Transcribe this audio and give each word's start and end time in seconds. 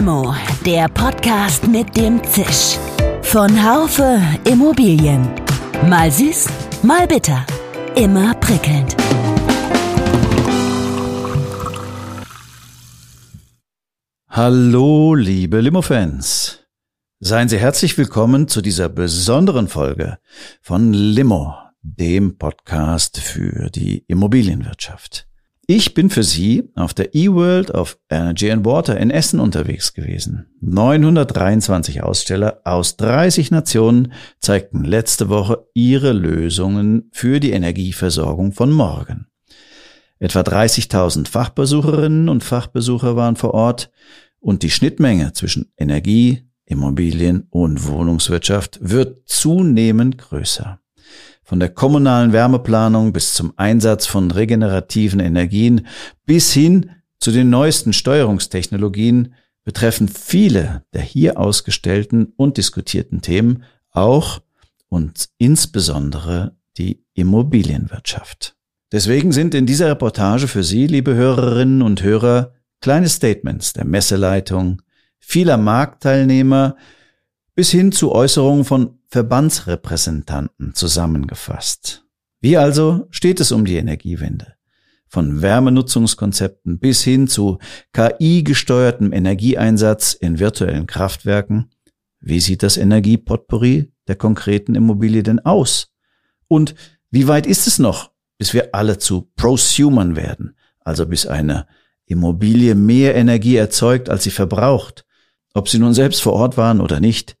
Limo, 0.00 0.34
der 0.64 0.88
Podcast 0.88 1.68
mit 1.68 1.94
dem 1.94 2.24
Zisch. 2.24 2.78
Von 3.20 3.50
Haufe 3.62 4.18
Immobilien. 4.50 5.28
Mal 5.90 6.10
süß, 6.10 6.46
mal 6.82 7.06
bitter. 7.06 7.44
Immer 7.96 8.32
prickelnd. 8.36 8.96
Hallo, 14.30 15.14
liebe 15.14 15.60
Limo-Fans. 15.60 16.60
Seien 17.18 17.50
Sie 17.50 17.58
herzlich 17.58 17.98
willkommen 17.98 18.48
zu 18.48 18.62
dieser 18.62 18.88
besonderen 18.88 19.68
Folge 19.68 20.16
von 20.62 20.94
Limo, 20.94 21.54
dem 21.82 22.38
Podcast 22.38 23.18
für 23.18 23.68
die 23.68 24.06
Immobilienwirtschaft. 24.06 25.29
Ich 25.72 25.94
bin 25.94 26.10
für 26.10 26.24
Sie 26.24 26.68
auf 26.74 26.94
der 26.94 27.14
eWorld 27.14 27.70
of 27.70 27.96
Energy 28.08 28.50
and 28.50 28.64
Water 28.64 28.98
in 28.98 29.12
Essen 29.12 29.38
unterwegs 29.38 29.94
gewesen. 29.94 30.46
923 30.62 32.02
Aussteller 32.02 32.60
aus 32.64 32.96
30 32.96 33.52
Nationen 33.52 34.12
zeigten 34.40 34.82
letzte 34.82 35.28
Woche 35.28 35.68
ihre 35.72 36.12
Lösungen 36.12 37.08
für 37.12 37.38
die 37.38 37.52
Energieversorgung 37.52 38.50
von 38.50 38.72
morgen. 38.72 39.28
Etwa 40.18 40.40
30.000 40.40 41.28
Fachbesucherinnen 41.28 42.28
und 42.28 42.42
Fachbesucher 42.42 43.14
waren 43.14 43.36
vor 43.36 43.54
Ort 43.54 43.92
und 44.40 44.64
die 44.64 44.70
Schnittmenge 44.70 45.34
zwischen 45.34 45.70
Energie, 45.76 46.48
Immobilien 46.64 47.46
und 47.48 47.86
Wohnungswirtschaft 47.86 48.80
wird 48.82 49.20
zunehmend 49.28 50.18
größer. 50.18 50.79
Von 51.50 51.58
der 51.58 51.70
kommunalen 51.70 52.32
Wärmeplanung 52.32 53.12
bis 53.12 53.34
zum 53.34 53.54
Einsatz 53.56 54.06
von 54.06 54.30
regenerativen 54.30 55.18
Energien 55.18 55.88
bis 56.24 56.52
hin 56.52 56.92
zu 57.18 57.32
den 57.32 57.50
neuesten 57.50 57.92
Steuerungstechnologien 57.92 59.34
betreffen 59.64 60.06
viele 60.06 60.84
der 60.94 61.02
hier 61.02 61.40
ausgestellten 61.40 62.32
und 62.36 62.56
diskutierten 62.56 63.20
Themen 63.20 63.64
auch 63.90 64.42
und 64.88 65.28
insbesondere 65.38 66.56
die 66.78 67.04
Immobilienwirtschaft. 67.14 68.54
Deswegen 68.92 69.32
sind 69.32 69.52
in 69.56 69.66
dieser 69.66 69.90
Reportage 69.90 70.46
für 70.46 70.62
Sie, 70.62 70.86
liebe 70.86 71.16
Hörerinnen 71.16 71.82
und 71.82 72.00
Hörer, 72.04 72.52
kleine 72.80 73.08
Statements 73.08 73.72
der 73.72 73.86
Messeleitung, 73.86 74.82
vieler 75.18 75.56
Marktteilnehmer 75.56 76.76
bis 77.56 77.72
hin 77.72 77.90
zu 77.90 78.12
Äußerungen 78.12 78.64
von 78.64 78.99
Verbandsrepräsentanten 79.10 80.74
zusammengefasst. 80.74 82.06
Wie 82.40 82.56
also 82.56 83.08
steht 83.10 83.40
es 83.40 83.50
um 83.50 83.64
die 83.64 83.76
Energiewende? 83.76 84.54
Von 85.08 85.42
Wärmenutzungskonzepten 85.42 86.78
bis 86.78 87.02
hin 87.02 87.26
zu 87.26 87.58
KI-gesteuertem 87.92 89.12
Energieeinsatz 89.12 90.12
in 90.14 90.38
virtuellen 90.38 90.86
Kraftwerken. 90.86 91.70
Wie 92.20 92.38
sieht 92.38 92.62
das 92.62 92.76
Energiepotpourri 92.76 93.92
der 94.06 94.14
konkreten 94.14 94.76
Immobilie 94.76 95.24
denn 95.24 95.40
aus? 95.40 95.92
Und 96.46 96.76
wie 97.10 97.26
weit 97.26 97.46
ist 97.46 97.66
es 97.66 97.80
noch, 97.80 98.12
bis 98.38 98.54
wir 98.54 98.76
alle 98.76 98.98
zu 98.98 99.30
Prosumern 99.34 100.14
werden, 100.14 100.56
also 100.84 101.04
bis 101.06 101.26
eine 101.26 101.66
Immobilie 102.06 102.76
mehr 102.76 103.16
Energie 103.16 103.56
erzeugt, 103.56 104.08
als 104.08 104.22
sie 104.22 104.30
verbraucht, 104.30 105.04
ob 105.52 105.68
Sie 105.68 105.80
nun 105.80 105.94
selbst 105.94 106.22
vor 106.22 106.34
Ort 106.34 106.56
waren 106.56 106.80
oder 106.80 107.00
nicht? 107.00 107.36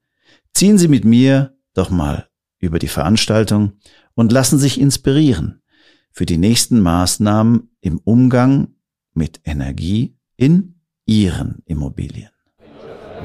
Ziehen 0.52 0.78
Sie 0.78 0.88
mit 0.88 1.04
mir 1.04 1.56
doch 1.74 1.90
mal 1.90 2.28
über 2.58 2.78
die 2.78 2.88
Veranstaltung 2.88 3.72
und 4.14 4.32
lassen 4.32 4.58
sich 4.58 4.80
inspirieren 4.80 5.62
für 6.12 6.26
die 6.26 6.38
nächsten 6.38 6.80
Maßnahmen 6.80 7.70
im 7.80 8.00
Umgang 8.04 8.68
mit 9.14 9.40
Energie 9.44 10.16
in 10.36 10.74
Ihren 11.06 11.62
Immobilien. 11.66 12.30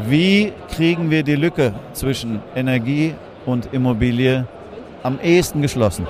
Wie 0.08 0.52
kriegen 0.70 1.10
wir 1.10 1.24
die 1.24 1.36
Lücke 1.36 1.74
zwischen 1.94 2.42
Energie 2.56 3.16
und 3.46 3.74
Immobilie 3.74 4.48
am 5.04 5.20
ehesten 5.20 5.62
geschlossen? 5.62 6.08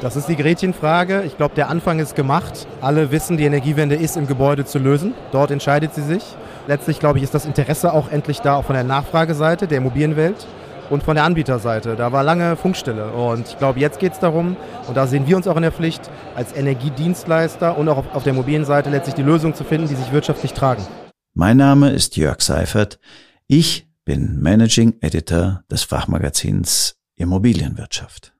Das 0.00 0.14
ist 0.14 0.28
die 0.28 0.36
Gretchenfrage. 0.36 1.24
Ich 1.26 1.36
glaube, 1.36 1.56
der 1.56 1.68
Anfang 1.68 1.98
ist 1.98 2.14
gemacht. 2.14 2.68
Alle 2.80 3.10
wissen, 3.10 3.36
die 3.36 3.44
Energiewende 3.44 3.96
ist 3.96 4.16
im 4.16 4.28
Gebäude 4.28 4.64
zu 4.64 4.78
lösen. 4.78 5.14
Dort 5.32 5.50
entscheidet 5.50 5.94
sie 5.94 6.02
sich. 6.02 6.22
Letztlich, 6.68 7.00
glaube 7.00 7.18
ich, 7.18 7.24
ist 7.24 7.34
das 7.34 7.46
Interesse 7.46 7.92
auch 7.92 8.08
endlich 8.08 8.38
da, 8.40 8.54
auch 8.54 8.64
von 8.64 8.74
der 8.74 8.84
Nachfrageseite 8.84 9.66
der 9.66 9.78
Immobilienwelt 9.78 10.46
und 10.90 11.02
von 11.02 11.14
der 11.14 11.24
Anbieterseite. 11.24 11.96
Da 11.96 12.12
war 12.12 12.22
lange 12.22 12.56
Funkstille. 12.56 13.12
Und 13.12 13.48
ich 13.48 13.58
glaube, 13.58 13.80
jetzt 13.80 13.98
geht 13.98 14.12
es 14.12 14.18
darum, 14.18 14.56
und 14.86 14.96
da 14.96 15.06
sehen 15.06 15.26
wir 15.26 15.36
uns 15.36 15.46
auch 15.46 15.56
in 15.56 15.62
der 15.62 15.72
Pflicht, 15.72 16.10
als 16.34 16.54
Energiedienstleister 16.54 17.76
und 17.76 17.88
auch 17.88 18.14
auf 18.14 18.22
der 18.22 18.32
Immobilienseite 18.32 18.90
letztlich 18.90 19.14
die 19.14 19.22
Lösung 19.22 19.54
zu 19.54 19.64
finden, 19.64 19.88
die 19.88 19.94
sich 19.94 20.12
wirtschaftlich 20.12 20.52
tragen. 20.52 20.86
Mein 21.34 21.56
Name 21.56 21.90
ist 21.90 22.16
Jörg 22.16 22.40
Seifert. 22.40 22.98
Ich 23.46 23.88
bin 24.04 24.40
Managing 24.40 24.96
Editor 25.00 25.62
des 25.70 25.82
Fachmagazins 25.82 26.96
Immobilienwirtschaft. 27.16 28.32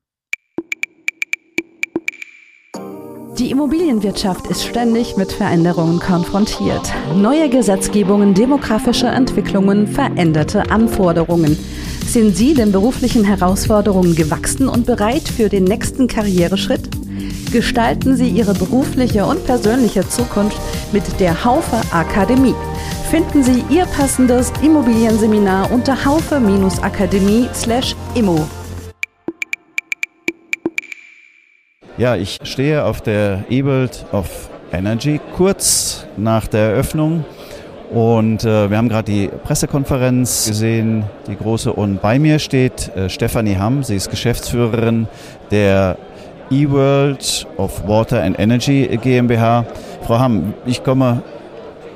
Die 3.39 3.51
Immobilienwirtschaft 3.53 4.49
ist 4.49 4.65
ständig 4.65 5.17
mit 5.17 5.31
Veränderungen 5.31 6.01
konfrontiert. 6.01 6.93
Neue 7.15 7.49
Gesetzgebungen, 7.49 8.35
demografische 8.35 9.07
Entwicklungen, 9.07 9.87
veränderte 9.87 10.69
Anforderungen. 10.73 11.57
Sind 12.05 12.37
Sie 12.37 12.55
den 12.55 12.73
beruflichen 12.73 13.23
Herausforderungen 13.23 14.17
gewachsen 14.17 14.69
und 14.69 14.87
bereit 14.87 15.29
für 15.29 15.49
den 15.49 15.63
nächsten 15.63 16.09
Karriereschritt? 16.09 16.89
Gestalten 17.53 18.17
Sie 18.17 18.29
Ihre 18.29 18.55
berufliche 18.55 19.25
und 19.25 19.47
persönliche 19.47 20.09
Zukunft 20.09 20.59
mit 20.93 21.05
der 21.21 21.45
Haufe 21.45 21.81
Akademie. 21.93 22.57
Finden 23.09 23.45
Sie 23.45 23.63
Ihr 23.71 23.87
passendes 23.87 24.53
Immobilienseminar 24.63 25.71
unter 25.71 26.05
haufe-akademie/immo. 26.05 28.58
Ja, 31.99 32.15
ich 32.15 32.39
stehe 32.45 32.85
auf 32.85 33.01
der 33.01 33.43
E-World 33.51 34.07
of 34.13 34.51
Energy 34.73 35.21
kurz 35.37 36.07
nach 36.17 36.47
der 36.47 36.71
Eröffnung 36.71 37.25
und 37.91 38.45
äh, 38.45 38.71
wir 38.71 38.79
haben 38.79 38.89
gerade 38.89 39.11
die 39.11 39.27
Pressekonferenz 39.27 40.47
gesehen, 40.47 41.07
die 41.27 41.35
große. 41.35 41.73
Und 41.73 42.01
bei 42.01 42.21
mir 42.21 42.39
steht 42.39 42.95
äh, 42.95 43.09
Stefanie 43.09 43.57
Hamm. 43.57 43.83
Sie 43.83 43.97
ist 43.97 44.11
Geschäftsführerin 44.11 45.09
der 45.51 45.99
eWorld 46.53 47.49
of 47.57 47.89
Water 47.89 48.23
and 48.23 48.39
Energy 48.39 48.97
GmbH. 49.03 49.67
Frau 50.03 50.21
Hamm, 50.21 50.55
ich 50.67 50.85
komme 50.85 51.25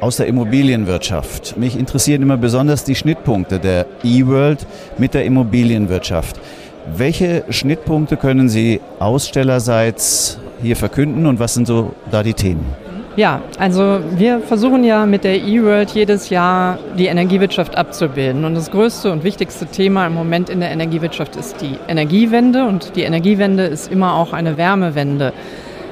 aus 0.00 0.16
der 0.16 0.26
Immobilienwirtschaft. 0.26 1.56
Mich 1.56 1.78
interessieren 1.78 2.22
immer 2.22 2.38
besonders 2.38 2.82
die 2.82 2.96
Schnittpunkte 2.96 3.60
der 3.60 3.86
eWorld 4.02 4.66
mit 4.98 5.14
der 5.14 5.24
Immobilienwirtschaft. 5.24 6.40
Welche 6.86 7.44
Schnittpunkte 7.48 8.16
können 8.16 8.48
Sie 8.48 8.80
ausstellerseits 8.98 10.38
hier 10.60 10.76
verkünden 10.76 11.26
und 11.26 11.38
was 11.38 11.54
sind 11.54 11.66
so 11.66 11.92
da 12.10 12.22
die 12.22 12.34
Themen? 12.34 12.66
Ja, 13.14 13.42
also 13.58 14.00
wir 14.16 14.40
versuchen 14.40 14.84
ja 14.84 15.04
mit 15.04 15.22
der 15.24 15.36
E-World 15.36 15.90
jedes 15.90 16.30
Jahr 16.30 16.78
die 16.96 17.06
Energiewirtschaft 17.06 17.76
abzubilden. 17.76 18.46
Und 18.46 18.54
das 18.54 18.70
größte 18.70 19.12
und 19.12 19.22
wichtigste 19.22 19.66
Thema 19.66 20.06
im 20.06 20.14
Moment 20.14 20.48
in 20.48 20.60
der 20.60 20.70
Energiewirtschaft 20.70 21.36
ist 21.36 21.60
die 21.60 21.76
Energiewende. 21.88 22.64
Und 22.64 22.96
die 22.96 23.02
Energiewende 23.02 23.64
ist 23.64 23.92
immer 23.92 24.14
auch 24.14 24.32
eine 24.32 24.56
Wärmewende, 24.56 25.34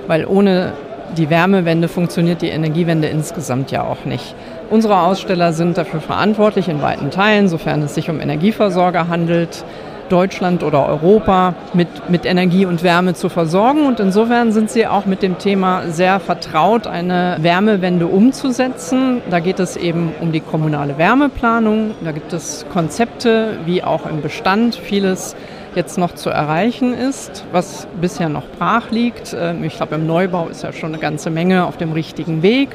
weil 0.07 0.25
ohne 0.25 0.73
die 1.19 1.29
Wärmewende 1.29 1.89
funktioniert 1.89 2.41
die 2.41 2.49
Energiewende 2.49 3.09
insgesamt 3.09 3.71
ja 3.71 3.85
auch 3.85 4.07
nicht. 4.07 4.35
Unsere 4.71 5.01
Aussteller 5.01 5.53
sind 5.53 5.77
dafür 5.77 6.01
verantwortlich 6.01 6.69
in 6.69 6.81
weiten 6.81 7.11
Teilen, 7.11 7.49
sofern 7.49 7.83
es 7.83 7.95
sich 7.95 8.09
um 8.09 8.21
Energieversorger 8.21 9.09
handelt. 9.09 9.65
Deutschland 10.11 10.63
oder 10.63 10.87
Europa 10.87 11.55
mit, 11.73 11.89
mit 12.11 12.27
Energie 12.27 12.67
und 12.67 12.83
Wärme 12.83 13.15
zu 13.15 13.29
versorgen. 13.29 13.87
Und 13.87 14.01
insofern 14.01 14.53
sind 14.53 14.71
sie 14.71 14.87
auch 14.87 15.07
mit 15.07 15.23
dem 15.23 15.39
Thema 15.39 15.85
sehr 15.89 16.21
vertraut, 16.21 16.87
eine 16.87 17.37
Wärmewende 17.41 18.07
umzusetzen. 18.07 19.23
Da 19.31 19.41
geht 19.41 19.61
es 19.61 19.77
eben 19.77 20.13
um 20.21 20.33
die 20.33 20.41
kommunale 20.41 20.99
Wärmeplanung. 20.99 21.93
Da 22.03 22.13
gibt 22.13 22.33
es 22.33 22.67
Konzepte, 22.73 23.59
wie 23.65 23.83
auch 23.83 24.07
im 24.07 24.21
Bestand 24.21 24.75
vieles 24.75 25.37
jetzt 25.75 25.99
noch 25.99 26.15
zu 26.15 26.31
erreichen 26.31 26.95
ist, 26.95 27.45
was 27.53 27.87
bisher 28.01 28.29
noch 28.29 28.45
brach 28.59 28.91
liegt. 28.91 29.37
Ähm, 29.39 29.63
ich 29.65 29.77
glaube, 29.77 29.95
im 29.95 30.07
Neubau 30.07 30.49
ist 30.49 30.63
ja 30.63 30.73
schon 30.73 30.93
eine 30.93 31.01
ganze 31.01 31.31
Menge 31.31 31.65
auf 31.65 31.77
dem 31.77 31.93
richtigen 31.93 32.43
Weg. 32.43 32.71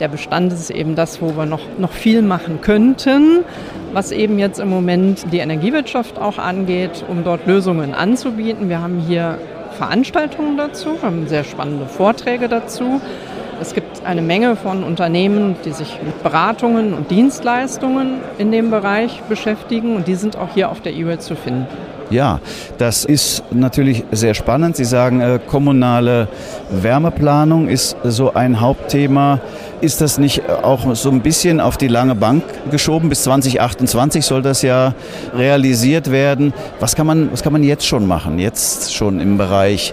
Der 0.00 0.08
Bestand 0.08 0.52
ist 0.52 0.70
eben 0.70 0.94
das, 0.94 1.22
wo 1.22 1.36
wir 1.36 1.46
noch, 1.46 1.62
noch 1.78 1.92
viel 1.92 2.20
machen 2.20 2.60
könnten, 2.60 3.44
was 3.94 4.12
eben 4.12 4.38
jetzt 4.38 4.60
im 4.60 4.68
Moment 4.68 5.32
die 5.32 5.38
Energiewirtschaft 5.38 6.18
auch 6.18 6.38
angeht, 6.38 7.04
um 7.08 7.24
dort 7.24 7.46
Lösungen 7.46 7.94
anzubieten. 7.94 8.68
Wir 8.68 8.82
haben 8.82 9.00
hier 9.00 9.38
Veranstaltungen 9.78 10.58
dazu, 10.58 11.00
wir 11.00 11.02
haben 11.02 11.28
sehr 11.28 11.44
spannende 11.44 11.86
Vorträge 11.86 12.48
dazu. 12.48 13.00
Es 13.58 13.72
gibt 13.72 14.04
eine 14.04 14.20
Menge 14.20 14.54
von 14.54 14.84
Unternehmen, 14.84 15.56
die 15.64 15.72
sich 15.72 15.98
mit 16.04 16.22
Beratungen 16.22 16.92
und 16.92 17.10
Dienstleistungen 17.10 18.20
in 18.36 18.52
dem 18.52 18.70
Bereich 18.70 19.22
beschäftigen 19.30 19.96
und 19.96 20.08
die 20.08 20.14
sind 20.14 20.36
auch 20.36 20.50
hier 20.52 20.70
auf 20.70 20.82
der 20.82 20.92
E-Mail 20.92 21.20
zu 21.20 21.36
finden. 21.36 21.66
Ja, 22.08 22.38
das 22.78 23.04
ist 23.04 23.42
natürlich 23.50 24.04
sehr 24.12 24.34
spannend. 24.34 24.76
Sie 24.76 24.84
sagen, 24.84 25.20
äh, 25.20 25.40
kommunale 25.44 26.28
Wärmeplanung 26.70 27.66
ist 27.68 27.96
so 28.04 28.32
ein 28.34 28.60
Hauptthema. 28.60 29.40
Ist 29.80 30.00
das 30.00 30.16
nicht 30.18 30.48
auch 30.48 30.94
so 30.94 31.10
ein 31.10 31.20
bisschen 31.20 31.60
auf 31.60 31.76
die 31.76 31.88
lange 31.88 32.14
Bank 32.14 32.44
geschoben? 32.70 33.08
Bis 33.08 33.24
2028 33.24 34.24
soll 34.24 34.42
das 34.42 34.62
ja 34.62 34.94
realisiert 35.34 36.12
werden. 36.12 36.54
Was 36.78 36.94
kann 36.94 37.08
man, 37.08 37.32
was 37.32 37.42
kann 37.42 37.52
man 37.52 37.64
jetzt 37.64 37.86
schon 37.86 38.06
machen? 38.06 38.38
Jetzt 38.38 38.94
schon 38.94 39.18
im 39.20 39.36
Bereich 39.36 39.92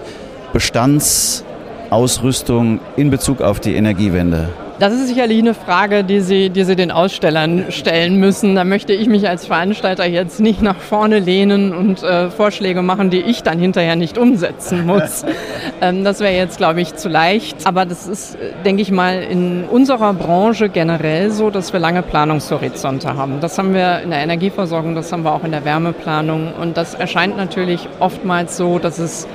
Bestandsausrüstung 0.52 2.78
in 2.96 3.10
Bezug 3.10 3.40
auf 3.40 3.58
die 3.58 3.74
Energiewende? 3.74 4.50
Das 4.80 4.92
ist 4.92 5.06
sicherlich 5.06 5.38
eine 5.38 5.54
Frage, 5.54 6.02
die 6.02 6.18
Sie, 6.18 6.50
die 6.50 6.64
Sie 6.64 6.74
den 6.74 6.90
Ausstellern 6.90 7.66
stellen 7.68 8.18
müssen. 8.18 8.56
Da 8.56 8.64
möchte 8.64 8.92
ich 8.92 9.06
mich 9.06 9.28
als 9.28 9.46
Veranstalter 9.46 10.04
jetzt 10.04 10.40
nicht 10.40 10.62
nach 10.62 10.78
vorne 10.78 11.20
lehnen 11.20 11.72
und 11.72 12.02
äh, 12.02 12.28
Vorschläge 12.28 12.82
machen, 12.82 13.08
die 13.08 13.20
ich 13.20 13.44
dann 13.44 13.60
hinterher 13.60 13.94
nicht 13.94 14.18
umsetzen 14.18 14.84
muss. 14.84 15.24
ähm, 15.80 16.02
das 16.02 16.18
wäre 16.18 16.34
jetzt, 16.34 16.56
glaube 16.58 16.80
ich, 16.80 16.96
zu 16.96 17.08
leicht. 17.08 17.68
Aber 17.68 17.86
das 17.86 18.08
ist, 18.08 18.36
denke 18.64 18.82
ich 18.82 18.90
mal, 18.90 19.22
in 19.22 19.62
unserer 19.64 20.12
Branche 20.12 20.68
generell 20.68 21.30
so, 21.30 21.50
dass 21.50 21.72
wir 21.72 21.78
lange 21.78 22.02
Planungshorizonte 22.02 23.16
haben. 23.16 23.38
Das 23.40 23.56
haben 23.56 23.74
wir 23.74 24.00
in 24.00 24.10
der 24.10 24.20
Energieversorgung, 24.20 24.96
das 24.96 25.12
haben 25.12 25.22
wir 25.22 25.32
auch 25.32 25.44
in 25.44 25.52
der 25.52 25.64
Wärmeplanung. 25.64 26.52
Und 26.60 26.76
das 26.76 26.94
erscheint 26.94 27.36
natürlich 27.36 27.88
oftmals 28.00 28.56
so, 28.56 28.80
dass 28.80 28.98
es 28.98 29.28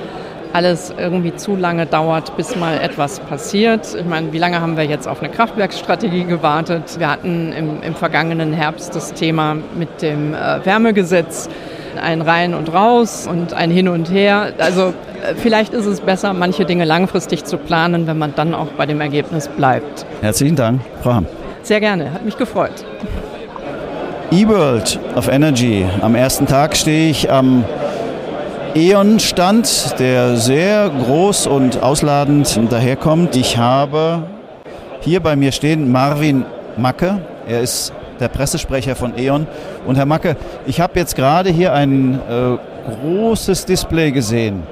alles 0.52 0.92
irgendwie 0.96 1.34
zu 1.34 1.56
lange 1.56 1.86
dauert, 1.86 2.36
bis 2.36 2.56
mal 2.56 2.78
etwas 2.80 3.20
passiert. 3.20 3.94
Ich 3.98 4.06
meine, 4.06 4.32
wie 4.32 4.38
lange 4.38 4.60
haben 4.60 4.76
wir 4.76 4.84
jetzt 4.84 5.06
auf 5.06 5.20
eine 5.20 5.30
Kraftwerksstrategie 5.30 6.24
gewartet? 6.24 6.98
Wir 6.98 7.10
hatten 7.10 7.52
im, 7.52 7.82
im 7.82 7.94
vergangenen 7.94 8.52
Herbst 8.52 8.94
das 8.94 9.12
Thema 9.12 9.56
mit 9.76 10.02
dem 10.02 10.34
äh, 10.34 10.64
Wärmegesetz, 10.64 11.48
ein 12.02 12.22
Rein 12.22 12.54
und 12.54 12.72
Raus 12.72 13.26
und 13.26 13.52
ein 13.54 13.70
Hin 13.70 13.88
und 13.88 14.10
Her. 14.10 14.52
Also 14.58 14.92
äh, 15.22 15.34
vielleicht 15.36 15.72
ist 15.72 15.86
es 15.86 16.00
besser, 16.00 16.32
manche 16.32 16.64
Dinge 16.64 16.84
langfristig 16.84 17.44
zu 17.44 17.56
planen, 17.56 18.06
wenn 18.06 18.18
man 18.18 18.34
dann 18.34 18.54
auch 18.54 18.68
bei 18.76 18.86
dem 18.86 19.00
Ergebnis 19.00 19.48
bleibt. 19.48 20.06
Herzlichen 20.20 20.56
Dank, 20.56 20.80
Frau 21.02 21.14
Hamm. 21.14 21.26
Sehr 21.62 21.80
gerne, 21.80 22.12
hat 22.12 22.24
mich 22.24 22.36
gefreut. 22.36 22.84
E-World 24.32 24.98
of 25.16 25.28
Energy. 25.28 25.84
Am 26.00 26.14
ersten 26.14 26.46
Tag 26.46 26.76
stehe 26.76 27.10
ich 27.10 27.30
am 27.30 27.64
E.ON-Stand, 28.74 29.98
der 29.98 30.36
sehr 30.36 30.90
groß 30.90 31.48
und 31.48 31.82
ausladend 31.82 32.60
daherkommt. 32.70 33.34
Ich 33.34 33.58
habe 33.58 34.22
hier 35.00 35.20
bei 35.20 35.34
mir 35.34 35.50
stehen 35.50 35.90
Marvin 35.90 36.44
Macke. 36.76 37.18
Er 37.48 37.62
ist 37.62 37.92
der 38.20 38.28
Pressesprecher 38.28 38.94
von 38.94 39.18
E.ON. 39.18 39.48
Und 39.86 39.96
Herr 39.96 40.06
Macke, 40.06 40.36
ich 40.66 40.80
habe 40.80 41.00
jetzt 41.00 41.16
gerade 41.16 41.50
hier 41.50 41.72
ein 41.72 42.14
äh, 42.14 42.58
großes 43.02 43.66
Display 43.66 44.12
gesehen 44.12 44.62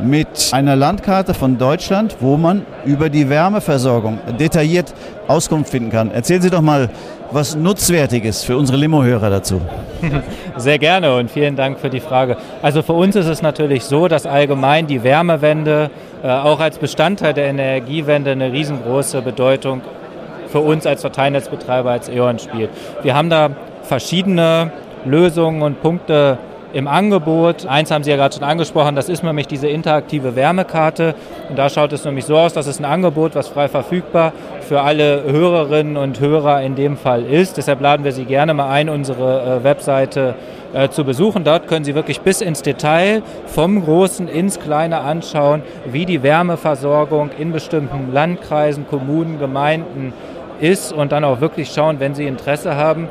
mit 0.00 0.50
einer 0.52 0.76
Landkarte 0.76 1.34
von 1.34 1.58
Deutschland, 1.58 2.16
wo 2.20 2.36
man 2.36 2.64
über 2.84 3.08
die 3.08 3.28
Wärmeversorgung 3.28 4.18
detailliert 4.38 4.94
Auskunft 5.28 5.70
finden 5.70 5.90
kann. 5.90 6.10
Erzählen 6.10 6.42
Sie 6.42 6.50
doch 6.50 6.60
mal 6.60 6.90
was 7.30 7.56
Nutzwertiges 7.56 8.44
für 8.44 8.56
unsere 8.56 8.78
Limo-Hörer 8.78 9.30
dazu. 9.30 9.60
Sehr 10.56 10.78
gerne 10.78 11.16
und 11.16 11.30
vielen 11.30 11.56
Dank 11.56 11.80
für 11.80 11.90
die 11.90 12.00
Frage. 12.00 12.36
Also 12.62 12.82
für 12.82 12.92
uns 12.92 13.16
ist 13.16 13.26
es 13.26 13.42
natürlich 13.42 13.84
so, 13.84 14.08
dass 14.08 14.26
allgemein 14.26 14.86
die 14.86 15.02
Wärmewende 15.02 15.90
äh, 16.22 16.28
auch 16.28 16.60
als 16.60 16.78
Bestandteil 16.78 17.34
der 17.34 17.46
Energiewende 17.46 18.30
eine 18.32 18.52
riesengroße 18.52 19.22
Bedeutung 19.22 19.82
für 20.48 20.60
uns 20.60 20.86
als 20.86 21.00
Verteilnetzbetreiber, 21.00 21.90
als 21.90 22.08
E.ON 22.08 22.38
spielt. 22.38 22.70
Wir 23.02 23.14
haben 23.14 23.30
da 23.30 23.50
verschiedene 23.82 24.70
Lösungen 25.04 25.62
und 25.62 25.82
Punkte 25.82 26.38
im 26.72 26.88
Angebot. 26.88 27.66
Eins 27.66 27.90
haben 27.90 28.04
Sie 28.04 28.10
ja 28.10 28.16
gerade 28.16 28.34
schon 28.34 28.44
angesprochen, 28.44 28.96
das 28.96 29.08
ist 29.08 29.22
nämlich 29.22 29.46
diese 29.46 29.68
interaktive 29.68 30.36
Wärmekarte. 30.36 31.14
Und 31.48 31.58
da 31.58 31.68
schaut 31.68 31.92
es 31.92 32.04
nämlich 32.04 32.24
so 32.24 32.36
aus, 32.36 32.52
dass 32.52 32.66
es 32.66 32.78
ein 32.78 32.84
Angebot, 32.84 33.34
was 33.34 33.48
frei 33.48 33.68
verfügbar 33.68 34.32
für 34.60 34.82
alle 34.82 35.22
Hörerinnen 35.24 35.96
und 35.96 36.20
Hörer 36.20 36.62
in 36.62 36.74
dem 36.74 36.96
Fall 36.96 37.24
ist. 37.24 37.56
Deshalb 37.56 37.80
laden 37.80 38.04
wir 38.04 38.12
Sie 38.12 38.24
gerne 38.24 38.54
mal 38.54 38.68
ein, 38.68 38.88
unsere 38.88 39.60
äh, 39.60 39.64
Webseite 39.64 40.34
äh, 40.72 40.88
zu 40.88 41.04
besuchen. 41.04 41.44
Dort 41.44 41.68
können 41.68 41.84
Sie 41.84 41.94
wirklich 41.94 42.20
bis 42.20 42.40
ins 42.40 42.62
Detail 42.62 43.22
vom 43.46 43.84
Großen 43.84 44.28
ins 44.28 44.58
Kleine 44.58 45.00
anschauen, 45.00 45.62
wie 45.86 46.04
die 46.04 46.22
Wärmeversorgung 46.22 47.30
in 47.38 47.52
bestimmten 47.52 48.12
Landkreisen, 48.12 48.86
Kommunen, 48.88 49.38
Gemeinden 49.38 50.12
ist 50.60 50.92
und 50.92 51.12
dann 51.12 51.24
auch 51.24 51.40
wirklich 51.40 51.70
schauen, 51.70 52.00
wenn 52.00 52.14
Sie 52.14 52.26
Interesse 52.26 52.76
haben, 52.76 53.08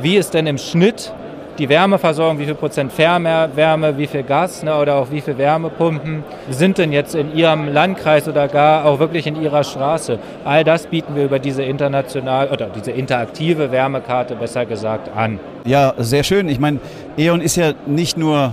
wie 0.00 0.16
es 0.16 0.30
denn 0.30 0.46
im 0.46 0.58
Schnitt 0.58 1.12
die 1.58 1.68
Wärmeversorgung, 1.68 2.38
wie 2.38 2.44
viel 2.44 2.54
Prozent 2.54 2.92
Fernwärme, 2.92 3.96
wie 3.98 4.06
viel 4.06 4.22
Gas 4.22 4.62
ne, 4.62 4.76
oder 4.76 4.96
auch 4.96 5.10
wie 5.10 5.20
viel 5.20 5.36
Wärmepumpen 5.38 6.24
sind 6.50 6.78
denn 6.78 6.92
jetzt 6.92 7.14
in 7.14 7.34
Ihrem 7.34 7.72
Landkreis 7.72 8.28
oder 8.28 8.48
gar 8.48 8.84
auch 8.84 8.98
wirklich 8.98 9.26
in 9.26 9.40
Ihrer 9.40 9.64
Straße. 9.64 10.18
All 10.44 10.64
das 10.64 10.86
bieten 10.86 11.14
wir 11.14 11.24
über 11.24 11.38
diese 11.38 11.62
international 11.62 12.48
oder 12.48 12.66
diese 12.66 12.90
interaktive 12.90 13.70
Wärmekarte 13.70 14.34
besser 14.34 14.66
gesagt 14.66 15.14
an. 15.14 15.38
Ja, 15.64 15.94
sehr 15.98 16.24
schön. 16.24 16.48
Ich 16.48 16.58
meine, 16.58 16.80
E.ON 17.16 17.40
ist 17.40 17.56
ja 17.56 17.72
nicht 17.86 18.16
nur 18.16 18.52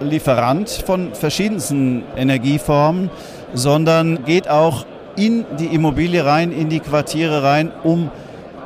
Lieferant 0.00 0.70
von 0.70 1.12
verschiedensten 1.14 2.04
Energieformen, 2.16 3.10
sondern 3.52 4.24
geht 4.24 4.48
auch 4.48 4.86
in 5.16 5.44
die 5.58 5.66
Immobilie 5.66 6.24
rein, 6.24 6.52
in 6.52 6.68
die 6.70 6.80
Quartiere 6.80 7.42
rein, 7.42 7.70
um 7.82 8.10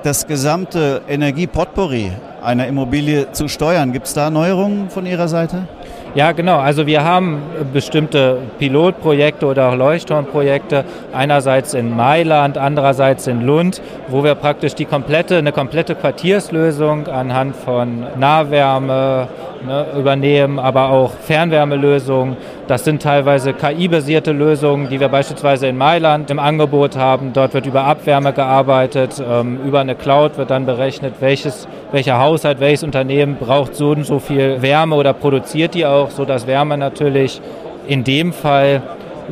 das 0.04 0.26
gesamte 0.26 1.00
Energiepotpourri 1.08 2.12
einer 2.42 2.66
Immobilie 2.66 3.32
zu 3.32 3.48
steuern. 3.48 3.92
Gibt 3.92 4.06
es 4.06 4.12
da 4.12 4.28
Neuerungen 4.28 4.90
von 4.90 5.06
Ihrer 5.06 5.28
Seite? 5.28 5.66
Ja, 6.14 6.32
genau. 6.32 6.58
Also 6.58 6.86
wir 6.86 7.02
haben 7.02 7.40
bestimmte 7.72 8.38
Pilotprojekte 8.58 9.46
oder 9.46 9.70
auch 9.70 9.74
Leuchtturmprojekte, 9.74 10.84
einerseits 11.12 11.72
in 11.74 11.96
Mailand, 11.96 12.58
andererseits 12.58 13.26
in 13.26 13.40
Lund, 13.40 13.80
wo 14.08 14.22
wir 14.22 14.34
praktisch 14.34 14.74
die 14.74 14.84
komplette, 14.84 15.38
eine 15.38 15.52
komplette 15.52 15.94
Quartierslösung 15.94 17.08
anhand 17.08 17.56
von 17.56 18.06
Nahwärme, 18.16 19.26
ne, 19.64 19.86
übernehmen, 19.98 20.58
aber 20.58 20.90
auch 20.90 21.12
Fernwärmelösungen. 21.12 22.36
Das 22.66 22.84
sind 22.84 23.02
teilweise 23.02 23.52
KI-basierte 23.52 24.32
Lösungen, 24.32 24.88
die 24.88 25.00
wir 25.00 25.08
beispielsweise 25.08 25.66
in 25.66 25.76
Mailand 25.76 26.30
im 26.30 26.38
Angebot 26.38 26.96
haben. 26.96 27.32
Dort 27.32 27.54
wird 27.54 27.66
über 27.66 27.84
Abwärme 27.84 28.32
gearbeitet, 28.32 29.22
ähm, 29.26 29.58
über 29.64 29.80
eine 29.80 29.94
Cloud 29.94 30.38
wird 30.38 30.50
dann 30.50 30.66
berechnet, 30.66 31.14
welches, 31.20 31.68
welcher 31.92 32.18
Haushalt, 32.18 32.60
welches 32.60 32.84
Unternehmen 32.84 33.36
braucht 33.36 33.74
so 33.74 33.90
und 33.90 34.04
so 34.04 34.18
viel 34.18 34.62
Wärme 34.62 34.96
oder 34.96 35.12
produziert 35.12 35.74
die 35.74 35.86
auch, 35.86 36.10
sodass 36.10 36.46
Wärme 36.46 36.78
natürlich 36.78 37.40
in 37.86 38.04
dem 38.04 38.32
Fall 38.32 38.82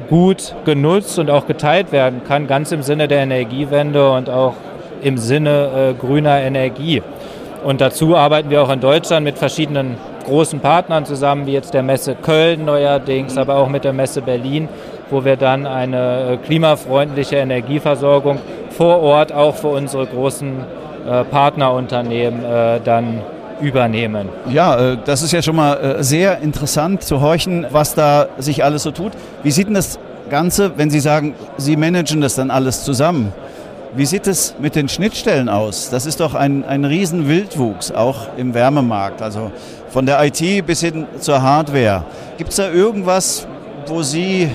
gut 0.08 0.54
genutzt 0.64 1.18
und 1.18 1.30
auch 1.30 1.46
geteilt 1.46 1.92
werden 1.92 2.22
kann, 2.26 2.46
ganz 2.46 2.72
im 2.72 2.82
Sinne 2.82 3.08
der 3.08 3.20
Energiewende 3.20 4.10
und 4.10 4.30
auch 4.30 4.54
im 5.02 5.18
Sinne 5.18 5.94
äh, 5.94 5.94
grüner 5.94 6.40
Energie. 6.40 7.02
Und 7.64 7.80
dazu 7.80 8.16
arbeiten 8.16 8.50
wir 8.50 8.62
auch 8.62 8.70
in 8.70 8.80
Deutschland 8.80 9.24
mit 9.24 9.38
verschiedenen 9.38 9.96
großen 10.24 10.60
Partnern 10.60 11.04
zusammen, 11.04 11.46
wie 11.46 11.52
jetzt 11.52 11.74
der 11.74 11.82
Messe 11.82 12.14
Köln 12.14 12.64
neuerdings, 12.64 13.36
aber 13.36 13.56
auch 13.56 13.68
mit 13.68 13.84
der 13.84 13.92
Messe 13.92 14.22
Berlin, 14.22 14.68
wo 15.10 15.24
wir 15.24 15.36
dann 15.36 15.66
eine 15.66 16.32
äh, 16.32 16.36
klimafreundliche 16.38 17.36
Energieversorgung 17.36 18.38
vor 18.70 19.00
Ort 19.00 19.32
auch 19.32 19.54
für 19.54 19.68
unsere 19.68 20.06
großen 20.06 20.52
äh, 21.06 21.24
Partnerunternehmen 21.24 22.44
äh, 22.44 22.80
dann 22.82 23.20
übernehmen. 23.60 24.28
Ja, 24.50 24.96
das 24.96 25.22
ist 25.22 25.30
ja 25.30 25.40
schon 25.40 25.54
mal 25.54 26.02
sehr 26.02 26.38
interessant 26.38 27.04
zu 27.04 27.20
horchen, 27.20 27.64
was 27.70 27.94
da 27.94 28.26
sich 28.38 28.64
alles 28.64 28.82
so 28.82 28.90
tut. 28.90 29.12
Wie 29.44 29.52
sieht 29.52 29.68
denn 29.68 29.74
das 29.74 30.00
Ganze, 30.30 30.72
wenn 30.76 30.90
Sie 30.90 30.98
sagen, 30.98 31.36
Sie 31.58 31.76
managen 31.76 32.20
das 32.20 32.34
dann 32.34 32.50
alles 32.50 32.82
zusammen? 32.82 33.32
Wie 33.94 34.06
sieht 34.06 34.26
es 34.26 34.54
mit 34.58 34.74
den 34.74 34.88
Schnittstellen 34.88 35.50
aus? 35.50 35.90
Das 35.90 36.06
ist 36.06 36.20
doch 36.20 36.34
ein, 36.34 36.64
ein 36.64 36.86
Riesenwildwuchs, 36.86 37.92
auch 37.92 38.28
im 38.38 38.54
Wärmemarkt, 38.54 39.20
also 39.20 39.52
von 39.92 40.06
der 40.06 40.24
IT 40.24 40.66
bis 40.66 40.80
hin 40.80 41.06
zur 41.20 41.42
Hardware. 41.42 42.04
Gibt 42.38 42.50
es 42.50 42.56
da 42.56 42.70
irgendwas, 42.70 43.46
wo 43.86 44.02
Sie, 44.02 44.50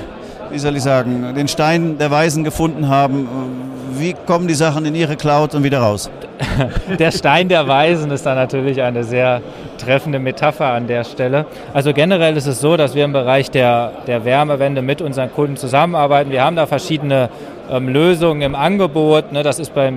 wie 0.50 0.58
soll 0.58 0.76
ich 0.76 0.84
sagen, 0.84 1.36
den 1.36 1.48
Stein 1.48 1.98
der 2.00 2.10
Weisen 2.10 2.44
gefunden 2.44 2.90
haben? 2.90 3.28
Wie 3.92 4.16
kommen 4.26 4.48
die 4.48 4.56
Sachen 4.56 4.86
in 4.86 4.96
Ihre 4.96 5.16
Cloud 5.16 5.54
und 5.54 5.64
wieder 5.64 5.80
raus? 5.80 6.10
Der 7.00 7.12
Stein 7.12 7.50
der 7.50 7.68
Weisen 7.68 8.12
ist 8.12 8.26
da 8.26 8.36
natürlich 8.36 8.82
eine 8.84 9.04
sehr 9.04 9.42
treffende 9.80 10.20
Metapher 10.20 10.68
an 10.68 10.86
der 10.86 11.04
Stelle. 11.04 11.48
Also 11.74 11.94
generell 11.94 12.38
ist 12.38 12.46
es 12.46 12.62
so, 12.62 12.78
dass 12.78 12.94
wir 12.94 13.06
im 13.06 13.14
Bereich 13.14 13.50
der, 13.50 13.92
der 14.06 14.24
Wärmewende 14.24 14.84
mit 14.84 15.02
unseren 15.02 15.34
Kunden 15.34 15.58
zusammenarbeiten. 15.58 16.30
Wir 16.30 16.44
haben 16.44 16.56
da 16.56 16.68
verschiedene 16.68 17.30
ähm, 17.72 17.90
Lösungen 17.90 18.42
im 18.42 18.56
Angebot. 18.56 19.32
Ne, 19.32 19.44
das 19.44 19.60
ist 19.60 19.74
bei 19.74 19.92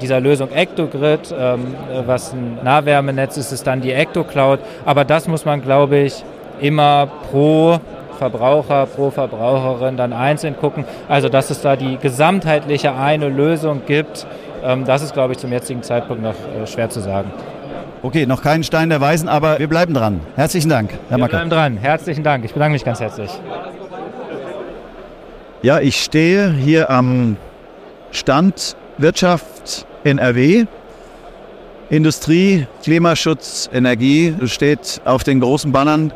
dieser 0.00 0.20
Lösung 0.20 0.50
Ectogrid, 0.50 1.34
ähm, 1.38 1.74
was 2.06 2.32
ein 2.32 2.58
Nahwärmenetz 2.62 3.36
ist, 3.36 3.52
ist 3.52 3.66
dann 3.66 3.80
die 3.80 3.92
Ectocloud. 3.92 4.60
Aber 4.84 5.04
das 5.04 5.28
muss 5.28 5.44
man, 5.44 5.62
glaube 5.62 5.98
ich, 5.98 6.24
immer 6.60 7.08
pro 7.30 7.80
Verbraucher, 8.18 8.86
pro 8.86 9.10
Verbraucherin 9.10 9.96
dann 9.96 10.12
einzeln 10.12 10.56
gucken. 10.56 10.84
Also 11.08 11.28
dass 11.28 11.50
es 11.50 11.60
da 11.60 11.76
die 11.76 11.98
gesamtheitliche 11.98 12.94
eine 12.94 13.28
Lösung 13.28 13.82
gibt, 13.86 14.26
ähm, 14.64 14.84
das 14.84 15.02
ist, 15.02 15.12
glaube 15.12 15.32
ich, 15.32 15.38
zum 15.38 15.52
jetzigen 15.52 15.82
Zeitpunkt 15.82 16.22
noch 16.22 16.34
äh, 16.34 16.66
schwer 16.66 16.88
zu 16.88 17.00
sagen. 17.00 17.30
Okay, 18.02 18.26
noch 18.26 18.42
keinen 18.42 18.64
Stein 18.64 18.90
der 18.90 19.00
Weisen, 19.00 19.28
aber 19.28 19.58
wir 19.58 19.68
bleiben 19.68 19.94
dran. 19.94 20.20
Herzlichen 20.36 20.68
Dank, 20.68 20.90
Herr 21.08 21.18
Wir 21.18 21.26
bleiben 21.26 21.50
dran. 21.50 21.78
Herzlichen 21.78 22.22
Dank. 22.22 22.44
Ich 22.44 22.52
bedanke 22.52 22.74
mich 22.74 22.84
ganz 22.84 23.00
herzlich. 23.00 23.30
Ja, 25.64 25.80
ich 25.80 26.04
stehe 26.04 26.52
hier 26.52 26.90
am 26.90 27.38
Stand 28.10 28.76
Wirtschaft 28.98 29.86
NRW. 30.04 30.66
Industrie, 31.88 32.66
Klimaschutz, 32.82 33.70
Energie 33.72 34.34
steht 34.44 35.00
auf 35.06 35.24
den 35.24 35.40
großen 35.40 35.72
Bannern, 35.72 36.12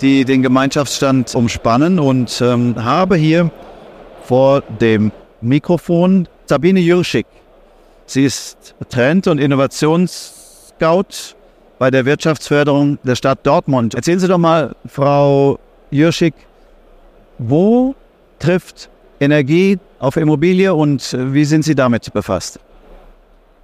die 0.00 0.24
den 0.24 0.40
Gemeinschaftsstand 0.40 1.34
umspannen 1.34 1.98
und 1.98 2.40
ähm, 2.40 2.76
habe 2.76 3.16
hier 3.16 3.50
vor 4.22 4.62
dem 4.80 5.10
Mikrofon 5.40 6.28
Sabine 6.44 6.78
Jürschik. 6.78 7.26
Sie 8.06 8.24
ist 8.24 8.76
Trend- 8.88 9.26
und 9.26 9.38
Innovationsscout 9.38 11.34
bei 11.80 11.90
der 11.90 12.04
Wirtschaftsförderung 12.04 12.98
der 13.02 13.16
Stadt 13.16 13.40
Dortmund. 13.42 13.96
Erzählen 13.96 14.20
Sie 14.20 14.28
doch 14.28 14.38
mal, 14.38 14.76
Frau 14.86 15.58
Jürschik, 15.90 16.34
wo 17.38 17.96
trifft 18.38 18.88
Energie 19.20 19.78
auf 19.98 20.16
Immobilie 20.16 20.74
und 20.74 21.12
äh, 21.12 21.32
wie 21.32 21.44
sind 21.44 21.64
Sie 21.64 21.74
damit 21.74 22.12
befasst? 22.12 22.60